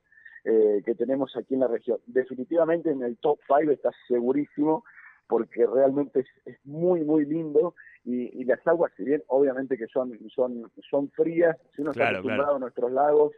eh, 0.44 0.82
que 0.84 0.96
tenemos 0.96 1.38
aquí 1.38 1.54
en 1.54 1.62
la 1.62 1.68
región. 1.68 2.00
Definitivamente 2.08 2.92
en 2.92 3.04
el 3.04 3.18
top 3.18 3.40
5 3.48 3.72
está 3.72 3.92
segurísimo 4.08 4.84
porque 5.28 5.66
realmente 5.66 6.26
es, 6.46 6.58
muy 6.66 7.06
muy 7.06 7.26
lindo 7.26 7.74
y, 8.04 8.44
las 8.44 8.66
aguas 8.68 8.92
si 8.98 9.06
bien 9.06 9.24
obviamente 9.28 9.78
que 9.78 9.88
son 9.88 10.12
son 10.30 10.70
son 10.90 11.10
frías 11.12 11.56
si 11.74 11.84
uno 11.84 11.92
está 11.92 12.10
acostumbrado 12.10 12.56
a 12.56 12.60
nuestros 12.60 12.92
lagos 12.92 13.32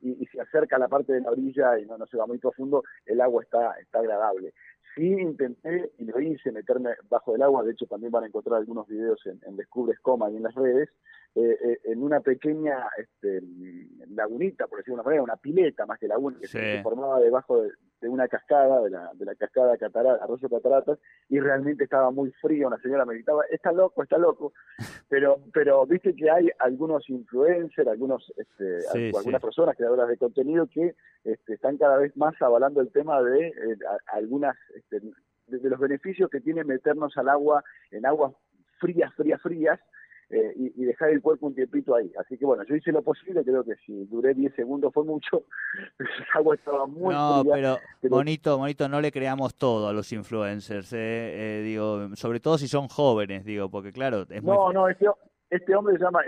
y, 0.00 0.26
se 0.26 0.40
acerca 0.40 0.76
a 0.76 0.78
la 0.78 0.88
parte 0.88 1.12
de 1.12 1.20
la 1.20 1.30
orilla 1.30 1.78
y 1.78 1.86
no, 1.86 1.98
no 1.98 2.06
se 2.06 2.16
va 2.16 2.26
muy 2.26 2.38
profundo, 2.38 2.84
el 3.06 3.20
agua 3.20 3.42
está, 3.42 3.72
está 3.80 3.98
agradable. 4.00 4.52
Sí 4.94 5.06
intenté, 5.06 5.92
y 5.98 6.04
lo 6.04 6.20
hice, 6.20 6.52
meterme 6.52 6.90
bajo 7.08 7.34
el 7.34 7.42
agua, 7.42 7.62
de 7.62 7.72
hecho 7.72 7.86
también 7.86 8.12
van 8.12 8.24
a 8.24 8.26
encontrar 8.26 8.58
algunos 8.58 8.86
videos 8.86 9.24
en, 9.26 9.40
en 9.46 9.56
Descubres 9.56 9.98
Coma 10.00 10.30
y 10.30 10.36
en 10.36 10.42
las 10.42 10.54
redes, 10.54 10.88
eh, 11.34 11.56
eh, 11.62 11.78
en 11.84 12.02
una 12.02 12.20
pequeña 12.20 12.88
este, 12.96 13.42
lagunita, 14.10 14.66
por 14.66 14.78
decirlo 14.78 14.96
de 14.96 15.00
una 15.00 15.04
manera, 15.04 15.22
una 15.22 15.36
pileta 15.36 15.86
más 15.86 15.98
que 15.98 16.08
laguna, 16.08 16.38
que 16.40 16.48
se 16.48 16.82
formaba 16.82 17.20
debajo 17.20 17.62
de, 17.62 17.70
de 18.00 18.08
una 18.08 18.28
cascada, 18.28 18.80
de 18.82 18.90
la, 18.90 19.10
de 19.14 19.24
la 19.24 19.34
cascada 19.34 19.76
Catarata, 19.76 20.24
Arroyo 20.24 20.48
Cataratas, 20.48 20.98
y 21.28 21.40
realmente 21.40 21.84
estaba 21.84 22.10
muy 22.10 22.30
frío, 22.40 22.68
una 22.68 22.78
señora 22.78 23.04
me 23.04 23.14
gritaba, 23.14 23.42
está 23.50 23.72
loco, 23.72 24.02
está 24.02 24.18
loco, 24.18 24.52
pero 25.08 25.40
pero 25.52 25.86
viste 25.86 26.14
que 26.14 26.30
hay 26.30 26.48
algunos 26.58 27.08
influencers, 27.08 27.88
algunos 27.88 28.32
este, 28.36 28.78
algunas 29.16 29.42
personas 29.42 29.76
creadoras 29.76 30.08
de 30.08 30.16
contenido 30.16 30.66
que 30.66 30.94
este, 31.24 31.54
están 31.54 31.76
cada 31.76 31.98
vez 31.98 32.16
más 32.16 32.40
avalando 32.40 32.80
el 32.80 32.90
tema 32.90 33.22
de 33.22 33.48
eh, 33.48 33.78
algunas, 34.12 34.56
este, 34.78 35.00
de 35.46 35.70
los 35.70 35.78
beneficios 35.78 36.30
que 36.30 36.40
tiene 36.40 36.64
meternos 36.64 37.16
al 37.16 37.28
agua, 37.28 37.64
en 37.90 38.06
aguas 38.06 38.32
frías, 38.78 39.12
frías, 39.14 39.40
frías, 39.40 39.80
eh, 40.30 40.52
y, 40.56 40.84
dejar 40.84 41.08
el 41.08 41.22
cuerpo 41.22 41.46
un 41.46 41.54
tiempito 41.54 41.94
ahí. 41.94 42.12
Así 42.20 42.36
que 42.36 42.44
bueno, 42.44 42.62
yo 42.64 42.76
hice 42.76 42.92
lo 42.92 43.00
posible, 43.00 43.42
creo 43.44 43.64
que 43.64 43.76
si 43.86 44.04
duré 44.06 44.34
10 44.34 44.54
segundos 44.54 44.92
fue 44.92 45.04
mucho, 45.04 45.44
el 45.98 46.06
agua 46.34 46.54
estaba 46.54 46.86
muy 46.86 47.14
No, 47.14 47.42
pero, 47.50 47.78
bonito, 48.02 48.58
bonito, 48.58 48.88
no 48.90 49.00
le 49.00 49.10
creamos 49.10 49.54
todo 49.54 49.88
a 49.88 49.92
los 49.94 50.12
influencers, 50.12 50.92
eh, 50.92 50.98
eh, 50.98 51.62
digo, 51.64 52.14
sobre 52.14 52.40
todo 52.40 52.58
si 52.58 52.68
son 52.68 52.88
jóvenes, 52.88 53.46
digo, 53.46 53.70
porque 53.70 53.90
claro, 53.90 54.26
es 54.28 54.42
muy... 54.42 54.54
No, 54.54 54.70
no, 54.70 54.88
este, 54.90 55.06
este 55.48 55.74
hombre 55.74 55.96
se 55.96 56.04
llama 56.04 56.20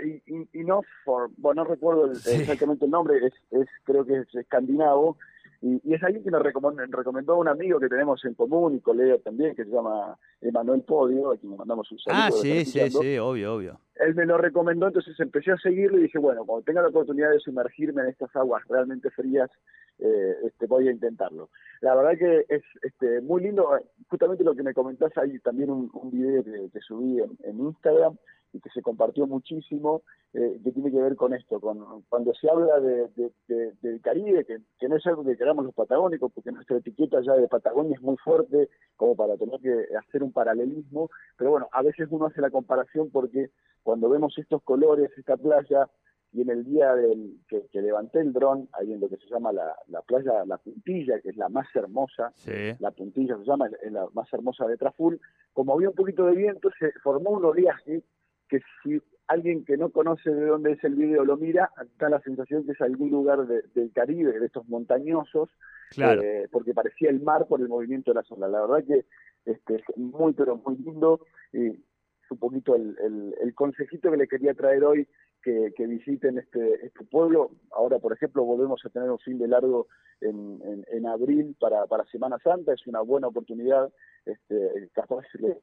Enough 0.53 0.85
for, 1.05 1.29
bueno, 1.37 1.63
no 1.63 1.69
recuerdo 1.69 2.11
exactamente 2.11 2.85
el 2.85 2.91
nombre, 2.91 3.19
es, 3.23 3.33
es 3.51 3.67
creo 3.83 4.03
que 4.03 4.17
es 4.17 4.33
escandinavo, 4.33 5.17
y, 5.61 5.93
es 5.93 6.01
alguien 6.01 6.23
que 6.23 6.31
nos 6.31 6.41
recomendó, 6.41 6.83
recomendó 6.97 7.33
a 7.33 7.37
un 7.37 7.47
amigo 7.47 7.79
que 7.79 7.87
tenemos 7.87 8.23
en 8.25 8.33
común 8.33 8.75
y 8.75 8.81
colega 8.81 9.17
también, 9.19 9.55
que 9.55 9.63
se 9.63 9.69
llama 9.69 10.17
Emanuel 10.41 10.81
Podio, 10.81 11.31
a 11.31 11.37
quien 11.37 11.55
mandamos 11.55 11.91
un 11.91 11.99
saludo. 11.99 12.21
Ah, 12.23 12.31
sí, 12.31 12.65
sí, 12.65 12.89
sí, 12.89 13.17
obvio, 13.19 13.55
obvio. 13.55 13.79
Él 13.95 14.15
me 14.15 14.25
lo 14.25 14.39
recomendó, 14.39 14.87
entonces 14.87 15.19
empecé 15.19 15.51
a 15.51 15.57
seguirlo 15.57 15.99
y 15.99 16.03
dije, 16.03 16.17
bueno, 16.17 16.45
cuando 16.45 16.63
tenga 16.63 16.81
la 16.81 16.87
oportunidad 16.87 17.29
de 17.29 17.39
sumergirme 17.39 18.01
en 18.01 18.09
estas 18.09 18.35
aguas 18.35 18.63
realmente 18.67 19.11
frías, 19.11 19.51
eh, 19.99 20.35
este, 20.45 20.65
voy 20.65 20.87
a 20.87 20.91
intentarlo. 20.91 21.49
La 21.81 21.93
verdad 21.93 22.17
que 22.17 22.45
es 22.49 22.63
este, 22.81 23.21
muy 23.21 23.43
lindo, 23.43 23.69
justamente 24.09 24.43
lo 24.43 24.55
que 24.55 24.63
me 24.63 24.73
comentás, 24.73 25.15
hay 25.17 25.37
también 25.39 25.69
un, 25.69 25.91
un 25.93 26.09
video 26.09 26.43
que, 26.43 26.79
subí 26.79 27.19
en 27.19 27.59
Instagram, 27.59 28.17
y 28.53 28.59
que 28.59 28.69
se 28.69 28.81
compartió 28.81 29.27
muchísimo, 29.27 30.03
eh, 30.33 30.59
que 30.63 30.71
tiene 30.71 30.91
que 30.91 31.01
ver 31.01 31.15
con 31.15 31.33
esto, 31.33 31.59
con 31.59 32.03
cuando 32.09 32.33
se 32.33 32.49
habla 32.49 32.79
de, 32.79 33.09
del 33.47 34.01
Caribe, 34.01 34.45
que, 34.45 34.87
no 34.87 34.95
es 34.97 35.05
algo 35.07 35.23
que 35.23 35.37
queramos 35.37 35.65
los 35.65 35.73
patagónicos, 35.73 36.31
porque 36.33 36.51
nuestra 36.51 36.77
etiqueta 36.77 37.21
ya 37.21 37.33
de 37.33 37.47
Patagonia 37.47 37.95
es 37.95 38.01
muy 38.01 38.17
fuerte 38.17 38.69
como 38.95 39.15
para 39.15 39.37
tener 39.37 39.59
que 39.61 39.87
hacer 39.97 40.23
un 40.23 40.31
paralelismo, 40.31 41.09
pero 41.37 41.51
bueno, 41.51 41.67
a 41.71 41.81
veces 41.81 42.07
uno 42.11 42.25
hace 42.25 42.41
la 42.41 42.49
comparación 42.49 43.09
porque 43.09 43.51
cuando 43.83 44.09
vemos 44.09 44.37
estos 44.37 44.61
colores, 44.63 45.11
esta 45.17 45.37
playa, 45.37 45.87
y 46.33 46.41
en 46.41 46.49
el 46.49 46.63
día 46.63 46.95
del, 46.95 47.39
que, 47.47 47.81
levanté 47.81 48.19
el 48.21 48.31
dron, 48.31 48.69
ahí 48.73 48.93
en 48.93 49.01
lo 49.01 49.09
que 49.09 49.17
se 49.17 49.27
llama 49.27 49.51
la, 49.51 49.75
la 49.87 50.01
playa 50.01 50.45
La 50.45 50.57
Puntilla, 50.57 51.19
que 51.19 51.29
es 51.29 51.35
la 51.35 51.49
más 51.49 51.67
hermosa, 51.75 52.31
la 52.79 52.91
Puntilla 52.91 53.37
se 53.37 53.43
llama, 53.43 53.69
es 53.81 53.91
la 53.91 54.07
más 54.13 54.31
hermosa 54.31 54.65
de 54.65 54.77
Traful, 54.77 55.19
como 55.51 55.73
había 55.73 55.89
un 55.89 55.95
poquito 55.95 56.25
de 56.25 56.35
viento, 56.35 56.69
se 56.79 56.91
formó 57.03 57.31
un 57.31 57.43
oleaje 57.43 58.03
que 58.51 58.59
si 58.83 59.01
alguien 59.27 59.63
que 59.63 59.77
no 59.77 59.91
conoce 59.91 60.29
de 60.29 60.45
dónde 60.45 60.73
es 60.73 60.83
el 60.83 60.95
video 60.95 61.23
lo 61.23 61.37
mira, 61.37 61.71
da 61.97 62.09
la 62.09 62.19
sensación 62.19 62.65
que 62.65 62.73
es 62.73 62.81
algún 62.81 63.09
lugar 63.09 63.47
del 63.47 63.91
Caribe, 63.93 64.37
de 64.37 64.45
estos 64.45 64.67
montañosos, 64.67 65.49
eh, 65.97 66.49
porque 66.51 66.73
parecía 66.73 67.09
el 67.09 67.21
mar 67.21 67.47
por 67.47 67.61
el 67.61 67.69
movimiento 67.69 68.11
de 68.11 68.15
la 68.15 68.23
zona. 68.23 68.49
La 68.49 68.59
verdad 68.59 68.83
que 68.85 69.05
este, 69.45 69.75
es 69.75 69.97
muy, 69.97 70.33
pero 70.33 70.57
muy 70.57 70.75
lindo. 70.75 71.21
Y 71.53 71.67
es 71.67 72.31
un 72.31 72.39
poquito 72.39 72.75
el, 72.75 72.97
el, 73.41 73.55
consejito 73.55 74.11
que 74.11 74.17
le 74.17 74.27
quería 74.27 74.53
traer 74.53 74.83
hoy, 74.83 75.07
que, 75.41 75.71
visiten 75.87 76.37
este, 76.37 76.85
este 76.85 77.05
pueblo. 77.05 77.51
Ahora, 77.71 77.99
por 77.99 78.11
ejemplo, 78.11 78.43
volvemos 78.43 78.85
a 78.85 78.89
tener 78.89 79.09
un 79.09 79.19
fin 79.19 79.39
de 79.39 79.47
largo 79.47 79.87
en, 80.19 80.83
en, 80.91 81.07
abril 81.07 81.55
para, 81.57 81.87
para 81.87 82.03
Semana 82.05 82.37
Santa. 82.43 82.73
Es 82.73 82.85
una 82.85 82.99
buena 82.99 83.27
oportunidad. 83.27 83.91
Este, 84.25 84.89
capaz 84.93 85.23
de 85.39 85.57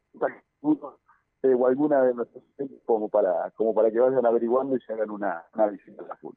eh, 1.42 1.54
o 1.54 1.66
alguna 1.66 2.02
de 2.02 2.14
nuestros 2.14 2.44
como 2.84 3.08
para 3.08 3.50
como 3.52 3.74
para 3.74 3.90
que 3.90 4.00
vayan 4.00 4.26
averiguando 4.26 4.76
y 4.76 4.80
se 4.80 4.92
hagan 4.92 5.10
una, 5.10 5.44
una 5.54 5.66
visita 5.68 6.02
a 6.02 6.08
la 6.08 6.16
full. 6.16 6.34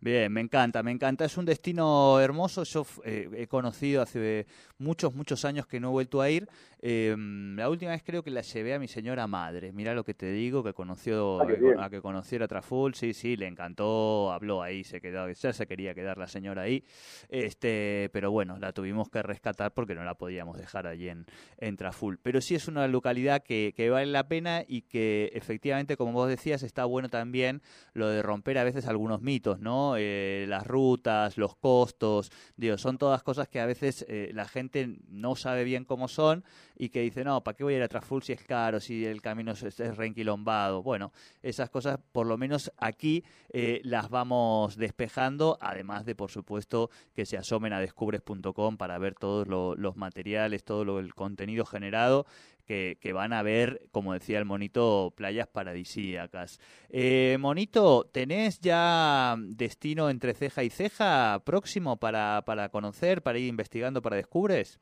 Bien, 0.00 0.32
me 0.32 0.40
encanta, 0.40 0.84
me 0.84 0.92
encanta. 0.92 1.24
Es 1.24 1.36
un 1.36 1.44
destino 1.44 2.20
hermoso. 2.20 2.62
Yo 2.62 2.86
eh, 3.04 3.28
he 3.34 3.48
conocido 3.48 4.00
hace 4.00 4.46
muchos, 4.78 5.12
muchos 5.12 5.44
años 5.44 5.66
que 5.66 5.80
no 5.80 5.88
he 5.88 5.90
vuelto 5.90 6.20
a 6.20 6.30
ir. 6.30 6.48
Em, 6.80 7.56
la 7.56 7.68
última 7.68 7.90
vez 7.90 8.04
creo 8.04 8.22
que 8.22 8.30
la 8.30 8.42
llevé 8.42 8.74
a 8.74 8.78
mi 8.78 8.86
señora 8.86 9.26
madre. 9.26 9.72
Mira 9.72 9.94
lo 9.94 10.04
que 10.04 10.14
te 10.14 10.30
digo, 10.30 10.62
que 10.62 10.72
conoció 10.72 11.40
ah, 11.40 11.86
a 11.86 11.90
que 11.90 12.00
conociera 12.00 12.46
Traful. 12.46 12.94
Sí, 12.94 13.12
sí, 13.12 13.36
le 13.36 13.48
encantó, 13.48 14.30
habló 14.30 14.62
ahí, 14.62 14.84
se 14.84 15.00
quedó, 15.00 15.28
ya 15.28 15.52
se 15.52 15.66
quería 15.66 15.94
quedar 15.94 16.16
la 16.16 16.28
señora 16.28 16.62
ahí. 16.62 16.84
Este, 17.28 18.08
pero 18.12 18.30
bueno, 18.30 18.56
la 18.58 18.72
tuvimos 18.72 19.08
que 19.10 19.20
rescatar 19.22 19.74
porque 19.74 19.96
no 19.96 20.04
la 20.04 20.14
podíamos 20.14 20.56
dejar 20.58 20.86
allí 20.86 21.08
en, 21.08 21.26
en 21.56 21.76
Traful. 21.76 22.20
Pero 22.22 22.40
sí 22.40 22.54
es 22.54 22.68
una 22.68 22.86
localidad 22.86 23.42
que, 23.42 23.74
que 23.76 23.90
vale 23.90 24.06
la 24.06 24.28
pena 24.28 24.62
y 24.64 24.82
que 24.82 25.32
efectivamente, 25.34 25.96
como 25.96 26.12
vos 26.12 26.28
decías, 26.28 26.62
está 26.62 26.84
bueno 26.84 27.08
también 27.08 27.62
lo 27.94 28.08
de 28.08 28.22
romper 28.22 28.58
a 28.58 28.64
veces 28.64 28.86
algunos 28.86 29.22
mitos, 29.22 29.58
¿no? 29.58 29.87
Eh, 29.96 30.46
las 30.48 30.66
rutas, 30.66 31.36
los 31.38 31.56
costos, 31.56 32.30
digo, 32.56 32.78
son 32.78 32.98
todas 32.98 33.22
cosas 33.22 33.48
que 33.48 33.60
a 33.60 33.66
veces 33.66 34.04
eh, 34.08 34.30
la 34.34 34.46
gente 34.46 34.98
no 35.08 35.36
sabe 35.36 35.64
bien 35.64 35.84
cómo 35.84 36.08
son 36.08 36.44
y 36.76 36.90
que 36.90 37.00
dice, 37.00 37.24
no, 37.24 37.42
¿para 37.42 37.56
qué 37.56 37.64
voy 37.64 37.74
a 37.74 37.76
ir 37.78 37.82
a 37.82 37.88
Traful 37.88 38.22
si 38.22 38.32
es 38.32 38.42
caro, 38.42 38.80
si 38.80 39.04
el 39.04 39.20
camino 39.22 39.52
es, 39.52 39.62
es 39.62 39.96
reenquilombado? 39.96 40.82
Bueno, 40.82 41.12
esas 41.42 41.70
cosas 41.70 41.98
por 42.12 42.26
lo 42.26 42.36
menos 42.36 42.72
aquí 42.76 43.24
eh, 43.50 43.80
las 43.84 44.08
vamos 44.08 44.76
despejando, 44.76 45.58
además 45.60 46.04
de, 46.04 46.14
por 46.14 46.30
supuesto, 46.30 46.90
que 47.14 47.26
se 47.26 47.36
asomen 47.36 47.72
a 47.72 47.80
descubres.com 47.80 48.76
para 48.76 48.98
ver 48.98 49.14
todos 49.14 49.46
los 49.46 49.96
materiales, 49.96 50.64
todo 50.64 50.98
el 50.98 51.14
contenido 51.14 51.64
generado 51.64 52.26
que, 52.68 53.12
van 53.14 53.32
a 53.32 53.42
ver, 53.42 53.88
como 53.90 54.12
decía 54.12 54.38
el 54.38 54.44
monito, 54.44 55.12
playas 55.16 55.48
paradisíacas. 55.48 56.60
Eh, 56.90 57.38
monito, 57.40 58.04
¿tenés 58.04 58.60
ya 58.60 59.36
destino 59.38 60.10
entre 60.10 60.34
ceja 60.34 60.62
y 60.62 60.70
ceja 60.70 61.40
próximo 61.44 61.96
para, 61.96 62.42
para 62.44 62.68
conocer, 62.68 63.22
para 63.22 63.38
ir 63.38 63.48
investigando 63.48 64.02
para 64.02 64.16
descubres? 64.16 64.78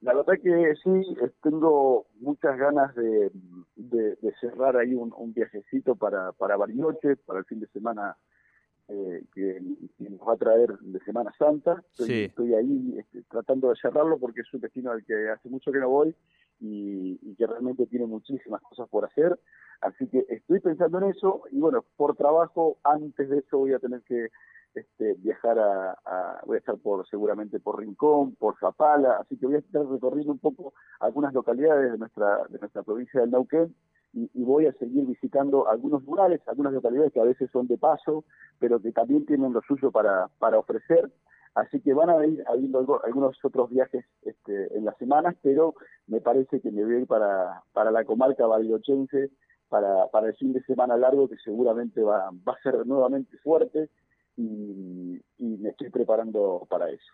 La 0.00 0.14
verdad 0.14 0.34
que 0.40 0.74
sí, 0.84 1.16
tengo 1.42 2.06
muchas 2.20 2.56
ganas 2.56 2.94
de, 2.94 3.32
cerrar 4.40 4.76
ahí 4.76 4.94
un, 4.94 5.32
viajecito 5.34 5.96
para, 5.96 6.30
para 6.32 6.56
Bariloche, 6.56 7.16
para 7.16 7.40
el 7.40 7.44
fin 7.46 7.58
de 7.58 7.66
semana 7.68 8.16
eh, 8.86 9.24
que, 9.34 9.60
nos 9.98 10.20
va 10.20 10.34
a 10.34 10.36
traer 10.36 10.78
de 10.78 11.00
Semana 11.00 11.32
Santa. 11.36 11.82
Estoy, 11.98 12.54
ahí 12.54 12.94
este, 12.96 13.22
tratando 13.24 13.70
de 13.70 13.76
cerrarlo 13.76 14.18
porque 14.18 14.42
es 14.42 14.54
un 14.54 14.60
destino 14.60 14.92
al 14.92 15.04
que 15.04 15.28
hace 15.30 15.48
mucho 15.48 15.72
que 15.72 15.78
no 15.78 15.88
voy 15.88 16.14
y, 16.60 17.18
y, 17.22 17.34
que 17.36 17.46
realmente 17.46 17.86
tiene 17.86 18.06
muchísimas 18.06 18.60
cosas 18.62 18.88
por 18.88 19.04
hacer. 19.04 19.38
Así 19.80 20.08
que 20.08 20.26
estoy 20.28 20.60
pensando 20.60 20.98
en 20.98 21.10
eso 21.10 21.42
y 21.50 21.60
bueno, 21.60 21.84
por 21.96 22.16
trabajo, 22.16 22.78
antes 22.82 23.28
de 23.28 23.38
eso 23.38 23.58
voy 23.58 23.74
a 23.74 23.78
tener 23.78 24.02
que 24.02 24.28
este, 24.74 25.14
viajar 25.14 25.58
a, 25.58 26.40
voy 26.46 26.56
a 26.56 26.58
estar 26.58 26.76
por 26.78 27.06
seguramente 27.08 27.58
por 27.60 27.78
Rincón, 27.78 28.34
por 28.36 28.58
Zapala, 28.58 29.16
así 29.16 29.36
que 29.36 29.46
voy 29.46 29.56
a 29.56 29.58
estar 29.58 29.84
recorriendo 29.86 30.32
un 30.32 30.38
poco 30.38 30.74
algunas 31.00 31.32
localidades 31.32 31.92
de 31.92 31.98
nuestra 31.98 32.44
de 32.48 32.58
nuestra 32.58 32.82
provincia 32.82 33.20
del 33.20 33.30
Neuquén 33.30 33.74
y, 34.12 34.42
voy 34.42 34.66
a 34.66 34.72
seguir 34.72 35.04
visitando 35.04 35.68
algunos 35.68 36.02
lugares, 36.04 36.40
algunas 36.46 36.72
localidades 36.72 37.12
que 37.12 37.20
a 37.20 37.24
veces 37.24 37.50
son 37.50 37.66
de 37.66 37.76
paso, 37.76 38.24
pero 38.58 38.80
que 38.80 38.90
también 38.90 39.26
tienen 39.26 39.52
lo 39.52 39.60
suyo 39.62 39.90
para, 39.92 40.28
para 40.38 40.58
ofrecer. 40.58 41.12
Así 41.54 41.80
que 41.80 41.94
van 41.94 42.10
a 42.10 42.24
ir 42.26 42.42
habiendo 42.46 43.00
algunos 43.04 43.36
otros 43.44 43.70
viajes 43.70 44.04
este, 44.22 44.76
en 44.76 44.84
las 44.84 44.96
semanas, 44.98 45.36
pero 45.42 45.74
me 46.06 46.20
parece 46.20 46.60
que 46.60 46.70
me 46.70 46.84
voy 46.84 46.94
a 46.94 46.98
ir 47.00 47.06
para, 47.06 47.62
para 47.72 47.90
la 47.90 48.04
comarca 48.04 48.46
barilochense 48.46 49.30
para, 49.68 50.06
para 50.08 50.28
el 50.28 50.36
fin 50.36 50.52
de 50.52 50.62
semana 50.62 50.96
largo, 50.96 51.28
que 51.28 51.36
seguramente 51.36 52.02
va, 52.02 52.30
va 52.46 52.52
a 52.54 52.62
ser 52.62 52.86
nuevamente 52.86 53.36
fuerte 53.38 53.90
y, 54.36 55.20
me 55.38 55.70
estoy 55.70 55.90
preparando 55.90 56.66
para 56.68 56.88
eso. 56.90 57.12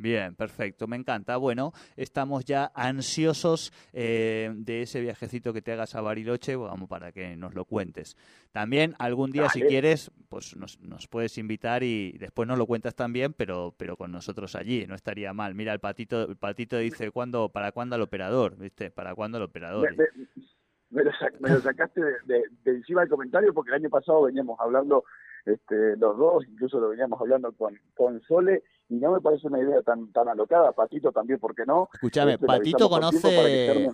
Bien, 0.00 0.34
perfecto, 0.34 0.86
me 0.86 0.96
encanta. 0.96 1.36
Bueno, 1.36 1.72
estamos 1.94 2.46
ya 2.46 2.72
ansiosos 2.74 3.70
eh, 3.92 4.50
de 4.56 4.80
ese 4.80 4.98
viajecito 5.02 5.52
que 5.52 5.60
te 5.60 5.72
hagas 5.72 5.94
a 5.94 6.00
Bariloche, 6.00 6.56
vamos, 6.56 6.88
para 6.88 7.12
que 7.12 7.36
nos 7.36 7.54
lo 7.54 7.66
cuentes. 7.66 8.16
También 8.50 8.94
algún 8.98 9.30
día, 9.30 9.50
si 9.50 9.60
quieres, 9.60 10.10
pues 10.30 10.56
nos, 10.56 10.80
nos, 10.80 11.06
puedes 11.06 11.36
invitar 11.36 11.82
y 11.82 12.12
después 12.12 12.48
nos 12.48 12.56
lo 12.56 12.64
cuentas 12.64 12.94
también, 12.94 13.34
pero, 13.34 13.74
pero 13.76 13.98
con 13.98 14.10
nosotros 14.10 14.56
allí, 14.56 14.86
no 14.86 14.94
estaría 14.94 15.34
mal. 15.34 15.54
Mira, 15.54 15.74
el 15.74 15.80
patito, 15.80 16.30
el 16.30 16.36
patito 16.36 16.78
dice, 16.78 17.10
¿cuándo, 17.10 17.50
¿para 17.50 17.70
cuándo 17.72 17.96
el 17.96 18.02
operador? 18.02 18.56
¿Viste? 18.56 18.90
¿Para 18.90 19.14
cuándo 19.14 19.36
el 19.36 19.44
operador? 19.44 19.94
Me, 20.88 21.04
lo, 21.04 21.60
sacaste 21.60 22.00
de, 22.24 22.42
encima 22.64 23.02
del 23.02 23.10
comentario 23.10 23.52
porque 23.52 23.68
el 23.70 23.76
año 23.76 23.90
pasado 23.90 24.22
veníamos 24.22 24.58
hablando 24.60 25.04
este, 25.46 25.96
los 25.96 26.16
dos, 26.16 26.44
incluso 26.46 26.80
lo 26.80 26.88
veníamos 26.88 27.20
hablando 27.20 27.52
con, 27.52 27.78
con 27.96 28.20
Sole, 28.22 28.62
y 28.88 28.96
no 28.96 29.12
me 29.12 29.20
parece 29.20 29.46
una 29.46 29.60
idea 29.60 29.82
tan 29.82 30.10
tan 30.12 30.28
alocada. 30.28 30.72
Patito 30.72 31.12
también, 31.12 31.38
¿por 31.38 31.54
qué 31.54 31.64
no? 31.64 31.88
Escúchame, 31.92 32.34
este, 32.34 32.46
Patito 32.46 32.88
conoce... 32.88 33.90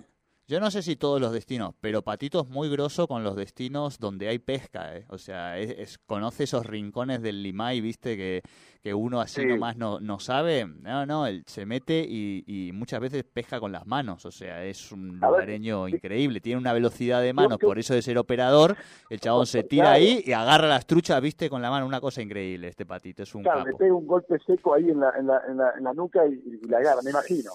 Yo 0.49 0.61
no 0.61 0.71
sé 0.71 0.81
si 0.81 0.95
todos 0.95 1.19
los 1.19 1.33
destinos, 1.33 1.75
pero 1.81 2.03
Patito 2.03 2.39
es 2.39 2.49
muy 2.49 2.69
grosso 2.69 3.05
con 3.05 3.21
los 3.21 3.35
destinos 3.35 3.99
donde 3.99 4.29
hay 4.29 4.39
pesca, 4.39 4.95
¿eh? 4.95 5.03
O 5.09 5.17
sea, 5.17 5.59
es, 5.59 5.97
conoce 5.97 6.45
esos 6.45 6.65
rincones 6.65 7.21
del 7.21 7.43
Limay, 7.43 7.81
viste, 7.81 8.15
que, 8.15 8.41
que 8.81 8.93
uno 8.93 9.19
así 9.19 9.45
nomás 9.45 9.75
no, 9.75 9.99
no 9.99 10.19
sabe. 10.19 10.65
No, 10.65 11.05
no, 11.05 11.27
él 11.27 11.43
se 11.45 11.65
mete 11.65 12.05
y, 12.07 12.71
muchas 12.73 13.01
veces 13.01 13.25
pesca 13.25 13.59
con 13.59 13.73
las 13.73 13.85
manos. 13.85 14.25
O 14.25 14.31
sea, 14.31 14.63
es 14.63 14.93
un 14.93 15.19
lugareño 15.19 15.89
increíble. 15.89 16.39
Tiene 16.39 16.59
una 16.61 16.71
velocidad 16.71 17.21
de 17.21 17.33
manos, 17.33 17.57
por 17.57 17.77
eso 17.77 17.93
de 17.93 18.01
ser 18.01 18.17
operador. 18.17 18.77
El 19.09 19.19
chabón 19.19 19.47
se 19.47 19.63
tira 19.63 19.91
ahí 19.91 20.23
y 20.25 20.31
agarra 20.31 20.67
las 20.67 20.85
truchas, 20.85 21.19
viste, 21.21 21.49
con 21.49 21.61
la 21.61 21.69
mano. 21.69 21.85
Una 21.85 21.99
cosa 21.99 22.21
increíble, 22.21 22.69
este 22.69 22.85
patito. 22.85 23.23
Es 23.23 23.35
un 23.35 23.43
claro, 23.43 23.59
capo. 23.59 23.71
le 23.71 23.75
pega 23.75 23.93
un 23.93 24.07
golpe 24.07 24.37
seco 24.45 24.75
ahí 24.75 24.89
en 24.89 25.01
la, 25.01 25.11
en 25.19 25.27
la, 25.27 25.41
en 25.77 25.83
la, 25.83 25.93
nuca 25.93 26.25
y, 26.25 26.65
la 26.67 26.77
agarra, 26.77 27.01
me 27.01 27.09
imagino. 27.09 27.51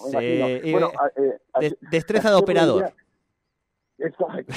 bueno, 0.71 0.91
eh, 1.59 1.73
destreza 1.89 2.29
de 2.29 2.35
operador. 2.43 2.82
Exacto. 3.97 4.53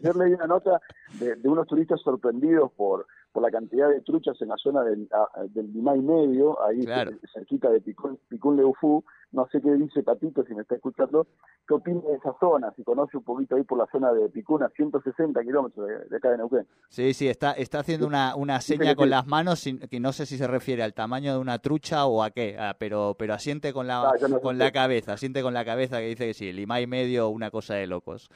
Yo 0.00 0.12
leí 0.12 0.32
una 0.32 0.46
nota 0.46 0.80
de, 1.18 1.36
de, 1.36 1.48
unos 1.48 1.66
turistas 1.66 2.00
sorprendidos 2.00 2.72
por, 2.72 3.06
por 3.38 3.42
la 3.44 3.56
cantidad 3.56 3.88
de 3.88 4.00
truchas 4.00 4.36
en 4.42 4.48
la 4.48 4.56
zona 4.56 4.82
del, 4.82 5.08
del 5.50 5.72
Limay 5.72 6.00
Medio, 6.00 6.60
ahí 6.60 6.84
cerquita 7.32 7.70
de 7.70 7.80
Picún, 7.80 8.18
Picún 8.28 8.56
Leufú, 8.56 9.04
no 9.30 9.46
sé 9.52 9.60
qué 9.60 9.72
dice 9.74 10.02
Patito 10.02 10.42
si 10.44 10.54
me 10.54 10.62
está 10.62 10.74
escuchando, 10.74 11.28
qué 11.66 11.74
opina 11.74 12.00
de 12.00 12.16
esa 12.16 12.34
zona, 12.40 12.72
si 12.74 12.82
conoce 12.82 13.16
un 13.16 13.22
poquito 13.22 13.54
ahí 13.54 13.62
por 13.62 13.78
la 13.78 13.86
zona 13.92 14.12
de 14.12 14.28
Picún, 14.30 14.62
a 14.62 14.70
160 14.70 15.40
kilómetros 15.42 15.86
de, 15.86 16.16
acá 16.16 16.30
de 16.30 16.38
Neuquén. 16.38 16.66
Sí, 16.88 17.14
sí, 17.14 17.28
está, 17.28 17.52
está 17.52 17.80
haciendo 17.80 18.08
una, 18.08 18.34
una 18.34 18.60
seña 18.60 18.96
con 18.96 19.10
las 19.10 19.26
manos, 19.26 19.64
que 19.88 20.00
no 20.00 20.12
sé 20.12 20.26
si 20.26 20.36
se 20.36 20.48
refiere 20.48 20.82
al 20.82 20.94
tamaño 20.94 21.32
de 21.34 21.38
una 21.38 21.60
trucha 21.60 22.06
o 22.06 22.24
a 22.24 22.30
qué, 22.30 22.56
ah, 22.58 22.74
pero, 22.78 23.14
pero 23.18 23.34
asiente 23.34 23.72
con 23.72 23.86
la, 23.86 24.00
ah, 24.00 24.14
con 24.42 24.58
la 24.58 24.72
cabeza, 24.72 25.12
asiente 25.12 25.42
con 25.42 25.54
la 25.54 25.64
cabeza 25.64 25.98
que 25.98 26.08
dice 26.08 26.26
que 26.26 26.34
sí, 26.34 26.52
Limay 26.52 26.88
Medio, 26.88 27.28
una 27.28 27.50
cosa 27.52 27.74
de 27.74 27.86
locos. 27.86 28.30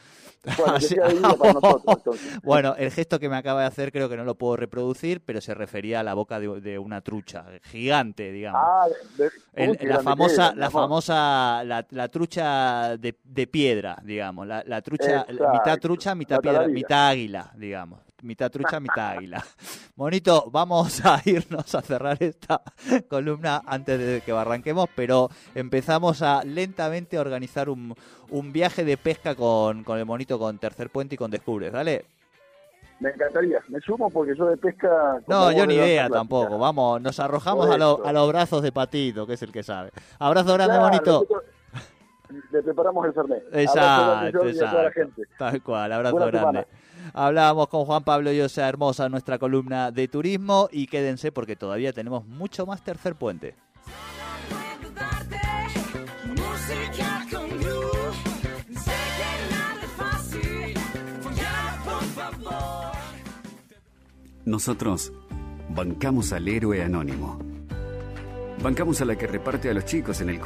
Bueno, 2.43 2.75
el 2.77 2.91
gesto 2.91 3.19
que 3.19 3.29
me 3.29 3.37
acaba 3.37 3.63
de 3.63 3.67
hacer 3.67 3.93
creo 3.93 4.09
que 4.09 4.17
no 4.17 4.25
lo 4.25 4.35
puedo 4.37 4.57
reproducir, 4.57 4.92
pero 5.25 5.41
se 5.41 5.55
refería 5.55 6.01
a 6.01 6.03
la 6.03 6.15
boca 6.15 6.41
de, 6.41 6.79
una 6.79 7.01
trucha 7.01 7.45
gigante, 7.63 8.33
digamos. 8.33 8.61
Ah, 8.65 8.89
la 9.55 10.01
famosa, 10.01 10.55
la 10.55 10.71
famosa, 10.71 11.65
la, 11.65 12.09
trucha 12.09 12.97
de, 12.97 13.47
piedra, 13.47 13.99
digamos, 14.05 14.47
la, 14.47 14.83
trucha, 14.83 15.27
mitad 15.29 15.79
trucha, 15.79 16.15
mitad 16.15 16.41
piedra, 16.41 16.67
mitad 16.69 17.09
águila, 17.09 17.53
digamos 17.57 18.01
mitad 18.23 18.51
trucha, 18.51 18.81
mitad 18.81 19.17
águila. 19.17 19.45
Bonito, 19.97 20.49
vamos 20.51 21.05
a 21.05 21.21
irnos 21.27 21.75
a 21.75 21.83
cerrar 21.83 22.23
esta 22.23 22.63
columna 23.09 23.63
antes 23.67 23.99
de 23.99 24.21
que 24.23 24.33
arranquemos, 24.33 24.89
pero 24.95 25.29
empezamos 25.55 26.23
a 26.23 26.43
lentamente 26.45 27.19
organizar 27.19 27.69
un, 27.69 27.95
un 28.31 28.53
viaje 28.53 28.85
de 28.85 28.97
pesca 28.97 29.35
con, 29.35 29.85
con 29.85 29.99
el 29.99 30.07
monito, 30.07 30.39
con 30.39 30.59
Tercer 30.59 30.91
Puente 30.91 31.17
y 31.17 31.19
con 31.19 31.31
Descubres. 31.31 31.73
Dale. 31.73 32.22
Me 33.03 33.11
encantaría, 33.11 33.59
me 33.67 33.81
sumo 33.81 34.09
porque 34.11 34.33
yo 34.37 34.47
de 34.47 34.57
pesca... 34.57 35.21
No, 35.27 35.51
yo 35.51 35.67
ni 35.67 35.75
idea 35.75 36.09
tampoco, 36.09 36.57
vamos, 36.57 37.03
nos 37.03 37.19
arrojamos 37.19 37.69
a, 37.69 37.75
a, 37.75 38.13
los 38.13 38.29
brazos 38.29 38.63
de 38.63 38.71
Patito, 38.71 39.27
que 39.27 39.33
es 39.33 39.43
el 39.43 39.51
que 39.51 39.65
sabe. 39.65 39.91
Abrazo 40.21 40.55
grande, 40.55 40.79
bonito. 40.79 41.27
Le 42.53 42.63
preparamos 42.63 43.05
el 43.07 43.13
Fernet. 43.13 43.43
Exacto, 43.53 44.47
exacto. 44.47 45.23
Tal 45.37 45.61
cual, 45.65 45.91
abrazo 45.91 46.27
grande. 46.27 46.67
Hablábamos 47.13 47.67
con 47.67 47.85
Juan 47.87 48.05
Pablo 48.05 48.31
y 48.31 48.41
Osa 48.41 48.69
Hermosa, 48.69 49.09
nuestra 49.09 49.37
columna 49.37 49.91
de 49.91 50.07
turismo, 50.07 50.69
y 50.71 50.87
quédense 50.87 51.33
porque 51.33 51.57
todavía 51.57 51.93
tenemos 51.93 52.25
mucho 52.25 52.67
más 52.67 52.85
tercer 52.85 53.17
puente. 53.17 53.57
Nosotros 64.45 65.13
bancamos 65.73 66.33
al 66.33 66.49
héroe 66.49 66.83
anónimo. 66.83 67.39
Bancamos 68.61 69.01
a 69.01 69.05
la 69.05 69.17
que 69.17 69.29
reparte 69.29 69.71
a 69.71 69.75
los 69.75 69.85
chicos 69.85 70.21
en 70.21 70.31
el 70.31 70.41